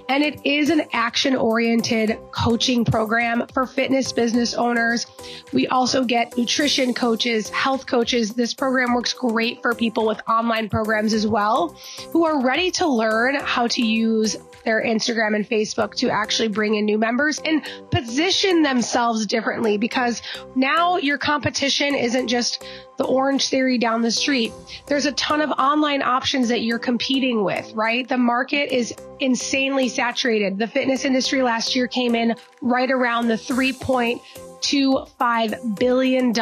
And 0.09 0.23
it 0.23 0.43
is 0.45 0.69
an 0.69 0.83
action 0.93 1.35
oriented 1.35 2.17
coaching 2.31 2.83
program 2.85 3.45
for 3.53 3.67
fitness 3.67 4.11
business 4.11 4.53
owners. 4.55 5.05
We 5.53 5.67
also 5.67 6.03
get 6.03 6.35
nutrition 6.37 6.93
coaches, 6.93 7.49
health 7.49 7.85
coaches. 7.85 8.33
This 8.33 8.53
program 8.53 8.93
works 8.93 9.13
great 9.13 9.61
for 9.61 9.75
people 9.75 10.07
with 10.07 10.21
online 10.27 10.69
programs 10.69 11.13
as 11.13 11.27
well 11.27 11.75
who 12.11 12.25
are 12.25 12.41
ready 12.41 12.71
to 12.71 12.87
learn 12.87 13.35
how 13.35 13.67
to 13.67 13.85
use 13.85 14.37
their 14.69 14.83
Instagram 14.83 15.35
and 15.35 15.49
Facebook 15.49 15.95
to 15.95 16.11
actually 16.11 16.47
bring 16.47 16.75
in 16.75 16.85
new 16.85 16.99
members 16.99 17.41
and 17.43 17.67
position 17.89 18.61
themselves 18.61 19.25
differently 19.25 19.79
because 19.79 20.21
now 20.55 20.97
your 20.97 21.17
competition 21.17 21.95
isn't 21.95 22.27
just 22.27 22.63
the 22.99 23.03
Orangetheory 23.03 23.79
down 23.79 24.03
the 24.03 24.11
street. 24.11 24.53
There's 24.85 25.07
a 25.07 25.11
ton 25.13 25.41
of 25.41 25.49
online 25.57 26.03
options 26.03 26.49
that 26.49 26.61
you're 26.61 26.77
competing 26.77 27.43
with, 27.43 27.73
right? 27.73 28.07
The 28.07 28.19
market 28.19 28.71
is 28.71 28.93
insanely 29.19 29.89
saturated. 29.89 30.59
The 30.59 30.67
fitness 30.67 31.03
industry 31.03 31.41
last 31.41 31.75
year 31.75 31.87
came 31.87 32.13
in 32.13 32.35
right 32.61 32.91
around 32.91 33.27
the 33.27 33.35
3.2 33.37 34.21
$5 34.61 35.79
billion 35.79 36.33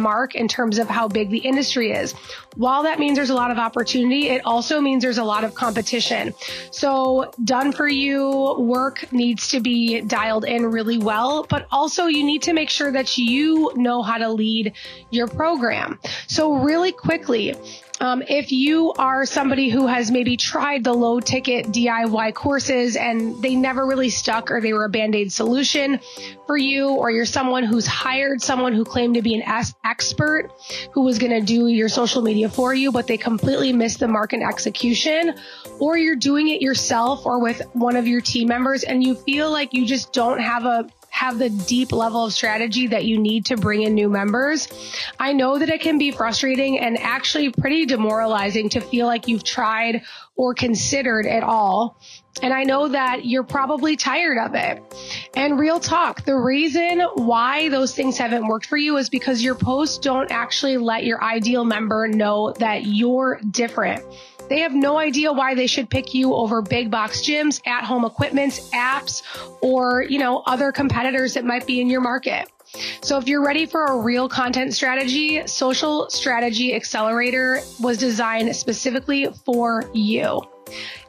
mark 0.00 0.34
in 0.34 0.48
terms 0.48 0.78
of 0.78 0.88
how 0.88 1.08
big 1.08 1.30
the 1.30 1.38
industry 1.38 1.92
is. 1.92 2.14
While 2.56 2.84
that 2.84 2.98
means 2.98 3.16
there's 3.16 3.30
a 3.30 3.34
lot 3.34 3.50
of 3.50 3.58
opportunity, 3.58 4.28
it 4.28 4.42
also 4.44 4.80
means 4.80 5.02
there's 5.02 5.18
a 5.18 5.24
lot 5.24 5.44
of 5.44 5.54
competition. 5.54 6.32
So 6.70 7.32
done 7.44 7.72
for 7.72 7.86
you 7.86 8.56
work 8.58 9.12
needs 9.12 9.48
to 9.48 9.60
be 9.60 10.00
dialed 10.00 10.44
in 10.44 10.66
really 10.66 10.98
well, 10.98 11.44
but 11.48 11.66
also 11.70 12.06
you 12.06 12.24
need 12.24 12.42
to 12.42 12.52
make 12.52 12.70
sure 12.70 12.90
that 12.92 13.18
you 13.18 13.72
know 13.76 14.02
how 14.02 14.16
to 14.18 14.30
lead 14.30 14.72
your 15.10 15.26
program. 15.26 15.98
So 16.28 16.54
really 16.54 16.92
quickly, 16.92 17.54
um, 18.00 18.22
if 18.22 18.52
you 18.52 18.92
are 18.98 19.24
somebody 19.24 19.68
who 19.68 19.86
has 19.86 20.10
maybe 20.10 20.36
tried 20.36 20.84
the 20.84 20.92
low 20.92 21.20
ticket 21.20 21.66
DIY 21.66 22.34
courses 22.34 22.96
and 22.96 23.42
they 23.42 23.54
never 23.54 23.86
really 23.86 24.10
stuck 24.10 24.50
or 24.50 24.60
they 24.60 24.72
were 24.72 24.84
a 24.84 24.88
band 24.88 25.14
aid 25.14 25.32
solution 25.32 26.00
for 26.46 26.56
you, 26.56 26.90
or 26.90 27.10
you're 27.10 27.24
someone 27.24 27.64
who's 27.64 27.86
hired 27.86 28.42
someone 28.42 28.72
who 28.72 28.84
claimed 28.84 29.14
to 29.14 29.22
be 29.22 29.34
an 29.34 29.72
expert 29.84 30.50
who 30.92 31.02
was 31.02 31.18
going 31.18 31.32
to 31.32 31.40
do 31.40 31.68
your 31.68 31.88
social 31.88 32.22
media 32.22 32.48
for 32.48 32.74
you, 32.74 32.92
but 32.92 33.06
they 33.06 33.16
completely 33.16 33.72
missed 33.72 34.00
the 34.00 34.08
mark 34.08 34.32
in 34.32 34.42
execution, 34.42 35.34
or 35.80 35.96
you're 35.96 36.16
doing 36.16 36.48
it 36.48 36.60
yourself 36.60 37.24
or 37.26 37.40
with 37.40 37.62
one 37.72 37.96
of 37.96 38.06
your 38.06 38.20
team 38.20 38.48
members 38.48 38.84
and 38.84 39.02
you 39.02 39.14
feel 39.14 39.50
like 39.50 39.72
you 39.72 39.86
just 39.86 40.12
don't 40.12 40.38
have 40.38 40.64
a 40.64 40.88
have 41.16 41.38
the 41.38 41.48
deep 41.48 41.92
level 41.92 42.26
of 42.26 42.32
strategy 42.34 42.88
that 42.88 43.06
you 43.06 43.18
need 43.18 43.46
to 43.46 43.56
bring 43.56 43.80
in 43.80 43.94
new 43.94 44.10
members. 44.10 44.68
I 45.18 45.32
know 45.32 45.58
that 45.58 45.70
it 45.70 45.80
can 45.80 45.96
be 45.96 46.10
frustrating 46.10 46.78
and 46.78 46.98
actually 46.98 47.50
pretty 47.50 47.86
demoralizing 47.86 48.68
to 48.70 48.82
feel 48.82 49.06
like 49.06 49.26
you've 49.26 49.42
tried 49.42 50.02
or 50.36 50.52
considered 50.52 51.24
it 51.24 51.42
all. 51.42 51.98
And 52.42 52.52
I 52.52 52.64
know 52.64 52.88
that 52.88 53.24
you're 53.24 53.44
probably 53.44 53.96
tired 53.96 54.36
of 54.36 54.54
it. 54.54 54.82
And 55.34 55.58
real 55.58 55.80
talk, 55.80 56.26
the 56.26 56.36
reason 56.36 57.00
why 57.14 57.70
those 57.70 57.94
things 57.94 58.18
haven't 58.18 58.46
worked 58.46 58.66
for 58.66 58.76
you 58.76 58.98
is 58.98 59.08
because 59.08 59.40
your 59.40 59.54
posts 59.54 59.96
don't 59.96 60.30
actually 60.30 60.76
let 60.76 61.04
your 61.04 61.24
ideal 61.24 61.64
member 61.64 62.08
know 62.08 62.52
that 62.58 62.84
you're 62.84 63.40
different. 63.50 64.04
They 64.48 64.60
have 64.60 64.74
no 64.74 64.98
idea 64.98 65.32
why 65.32 65.54
they 65.54 65.66
should 65.66 65.90
pick 65.90 66.14
you 66.14 66.34
over 66.34 66.62
big 66.62 66.90
box 66.90 67.20
gyms, 67.20 67.60
at 67.66 67.84
home 67.84 68.04
equipments, 68.04 68.70
apps, 68.70 69.22
or, 69.60 70.02
you 70.02 70.18
know, 70.18 70.42
other 70.46 70.72
competitors 70.72 71.34
that 71.34 71.44
might 71.44 71.66
be 71.66 71.80
in 71.80 71.88
your 71.88 72.00
market. 72.00 72.48
So 73.00 73.16
if 73.18 73.28
you're 73.28 73.44
ready 73.44 73.66
for 73.66 73.84
a 73.84 73.96
real 73.96 74.28
content 74.28 74.74
strategy, 74.74 75.46
Social 75.46 76.10
Strategy 76.10 76.74
Accelerator 76.74 77.60
was 77.80 77.98
designed 77.98 78.54
specifically 78.54 79.28
for 79.44 79.84
you. 79.94 80.42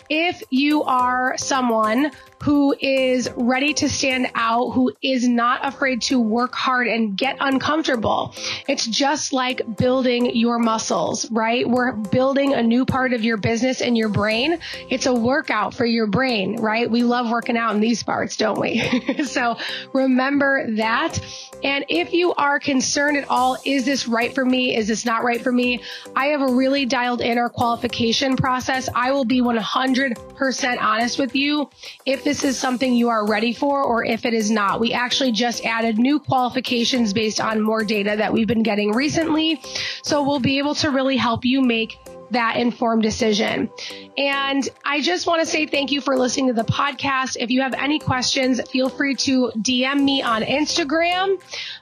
If 0.10 0.42
you 0.52 0.84
are 0.84 1.38
someone 1.38 2.12
who 2.44 2.76
is 2.80 3.30
ready 3.36 3.74
to 3.74 3.90
stand 3.90 4.28
out, 4.36 4.72
who 4.72 4.94
is 5.02 5.28
not 5.28 5.66
afraid 5.66 6.02
to 6.04 6.20
work 6.20 6.54
hard 6.54 6.88
and 6.88 7.18
get 7.18 7.38
uncomfortable. 7.40 8.34
It's 8.68 8.86
just 8.86 9.34
like 9.34 9.78
building 9.78 10.36
your 10.36 10.60
muscles, 10.60 11.30
right? 11.32 11.68
We're 11.68 11.94
building 11.94 12.54
a 12.54 12.62
new 12.62 12.86
part 12.86 13.14
of 13.14 13.24
your 13.24 13.38
business 13.38 13.82
and 13.82 13.98
your 13.98 14.10
brain. 14.10 14.60
It's 14.90 15.06
a 15.06 15.14
workout 15.14 15.74
for 15.74 15.86
your 15.86 16.08
brain, 16.08 16.58
right? 16.58 16.90
We 16.90 17.04
love 17.04 17.30
working 17.30 17.58
out 17.58 17.74
in 17.74 17.82
these 17.82 18.04
parts, 18.04 18.38
don't 18.38 18.60
we? 18.60 19.24
so 19.26 19.58
remember 19.94 20.76
that. 20.76 21.20
And 21.64 21.86
if 21.90 22.14
you 22.14 22.34
are 22.36 22.60
concerned 22.60 23.18
at 23.18 23.28
all, 23.30 23.58
is 23.66 23.84
this 23.84 24.08
right 24.08 24.34
for 24.34 24.46
me? 24.46 24.76
Is 24.76 24.88
this 24.88 25.06
not 25.06 25.24
right 25.24 25.42
for 25.42 25.52
me? 25.52 25.82
I 26.16 26.28
have 26.28 26.42
a 26.42 26.54
really 26.54 26.86
dialed 26.86 27.22
in 27.22 27.38
our 27.38 27.50
qualification 27.50 28.36
process. 28.36 28.90
I 28.94 29.12
will 29.12 29.26
be 29.26 29.42
100% 29.42 30.82
honest 30.82 31.18
with 31.18 31.36
you 31.36 31.70
if 32.06 32.24
this 32.28 32.44
is 32.44 32.60
something 32.60 32.94
you 32.94 33.08
are 33.08 33.26
ready 33.26 33.54
for 33.54 33.82
or 33.82 34.04
if 34.04 34.26
it 34.26 34.34
is 34.34 34.52
not. 34.52 34.82
We 34.82 34.92
actually 34.92 35.32
just 35.32 35.64
added 35.64 35.98
new 35.98 36.20
qualifications 36.20 37.14
based 37.14 37.40
on 37.40 37.62
more 37.62 37.86
data 37.86 38.18
that 38.18 38.34
we've 38.34 38.46
been 38.46 38.64
getting 38.64 38.92
recently. 38.92 39.62
So 40.04 40.22
we'll 40.22 40.42
be 40.42 40.58
able 40.58 40.76
to 40.76 40.92
really 40.92 41.16
help 41.16 41.46
you 41.46 41.62
make 41.62 41.98
that 42.32 42.58
informed 42.58 43.04
decision. 43.04 43.70
And 44.18 44.68
I 44.84 45.02
just 45.02 45.28
want 45.28 45.42
to 45.42 45.46
say 45.46 45.66
thank 45.66 45.92
you 45.92 46.02
for 46.02 46.18
listening 46.18 46.48
to 46.48 46.54
the 46.54 46.64
podcast. 46.64 47.38
If 47.40 47.50
you 47.50 47.62
have 47.62 47.74
any 47.74 48.00
questions, 48.00 48.62
feel 48.70 48.90
free 48.90 49.16
to 49.16 49.52
DM 49.58 50.04
me 50.04 50.22
on 50.22 50.44
Instagram 50.44 51.40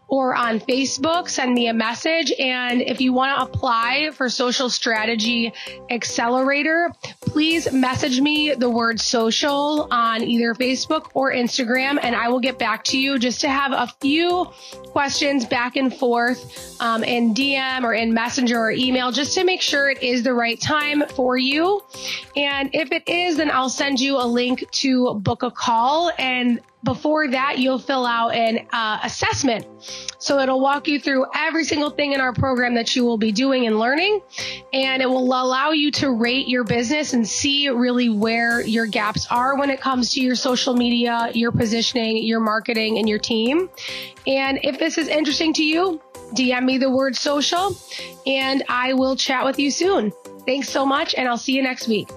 or 0.07 0.35
on 0.35 0.59
Facebook, 0.59 1.29
send 1.29 1.53
me 1.53 1.67
a 1.67 1.73
message. 1.73 2.31
And 2.37 2.81
if 2.81 3.01
you 3.01 3.11
want 3.11 3.37
to 3.37 3.43
apply 3.43 4.11
for 4.13 4.29
Social 4.29 4.69
Strategy 4.69 5.51
Accelerator, 5.89 6.91
please 7.21 7.71
message 7.71 8.21
me 8.21 8.53
the 8.53 8.69
word 8.69 8.99
social 8.99 9.87
on 9.91 10.21
either 10.21 10.53
Facebook 10.53 11.09
or 11.13 11.31
Instagram, 11.31 11.97
and 12.01 12.15
I 12.15 12.29
will 12.29 12.39
get 12.39 12.59
back 12.59 12.83
to 12.85 12.99
you 12.99 13.17
just 13.17 13.41
to 13.41 13.49
have 13.49 13.71
a 13.71 13.91
few 13.99 14.45
questions 14.87 15.45
back 15.45 15.75
and 15.75 15.93
forth 15.93 16.79
um, 16.81 17.03
in 17.03 17.33
DM 17.33 17.83
or 17.83 17.93
in 17.93 18.13
Messenger 18.13 18.59
or 18.59 18.71
email 18.71 19.11
just 19.11 19.33
to 19.35 19.43
make 19.43 19.61
sure 19.61 19.89
it 19.89 20.03
is 20.03 20.23
the 20.23 20.33
right 20.35 20.59
time 20.59 21.03
for 21.15 21.37
you. 21.37 21.81
And 22.35 22.69
if 22.73 22.91
it 22.91 23.07
is, 23.07 23.37
then 23.37 23.49
I'll 23.49 23.69
send 23.69 23.99
you 23.99 24.17
a 24.17 24.25
link 24.25 24.69
to 24.71 25.15
book 25.15 25.43
a 25.43 25.51
call 25.51 26.11
and 26.17 26.61
before 26.85 27.27
that, 27.29 27.57
you'll 27.57 27.79
fill 27.79 28.05
out 28.05 28.35
an 28.35 28.67
uh, 28.71 28.99
assessment. 29.03 29.65
So 30.19 30.39
it'll 30.39 30.61
walk 30.61 30.87
you 30.87 30.99
through 30.99 31.25
every 31.33 31.65
single 31.65 31.89
thing 31.89 32.13
in 32.13 32.21
our 32.21 32.31
program 32.31 32.75
that 32.75 32.95
you 32.95 33.03
will 33.03 33.17
be 33.17 33.31
doing 33.31 33.65
and 33.65 33.79
learning. 33.79 34.21
And 34.71 35.01
it 35.01 35.07
will 35.07 35.25
allow 35.25 35.71
you 35.71 35.89
to 35.93 36.11
rate 36.11 36.47
your 36.47 36.63
business 36.63 37.13
and 37.13 37.27
see 37.27 37.67
really 37.69 38.09
where 38.09 38.61
your 38.61 38.85
gaps 38.85 39.25
are 39.31 39.57
when 39.57 39.71
it 39.71 39.81
comes 39.81 40.13
to 40.13 40.21
your 40.21 40.35
social 40.35 40.75
media, 40.75 41.31
your 41.33 41.51
positioning, 41.51 42.23
your 42.23 42.39
marketing, 42.39 42.99
and 42.99 43.09
your 43.09 43.19
team. 43.19 43.67
And 44.27 44.59
if 44.61 44.77
this 44.77 44.99
is 44.99 45.07
interesting 45.07 45.53
to 45.53 45.63
you, 45.63 45.99
DM 46.35 46.65
me 46.65 46.77
the 46.77 46.89
word 46.89 47.15
social 47.15 47.75
and 48.27 48.63
I 48.69 48.93
will 48.93 49.15
chat 49.15 49.43
with 49.43 49.57
you 49.57 49.71
soon. 49.71 50.13
Thanks 50.45 50.69
so 50.69 50.85
much, 50.85 51.15
and 51.15 51.27
I'll 51.27 51.37
see 51.37 51.53
you 51.53 51.63
next 51.63 51.87
week. 51.87 52.09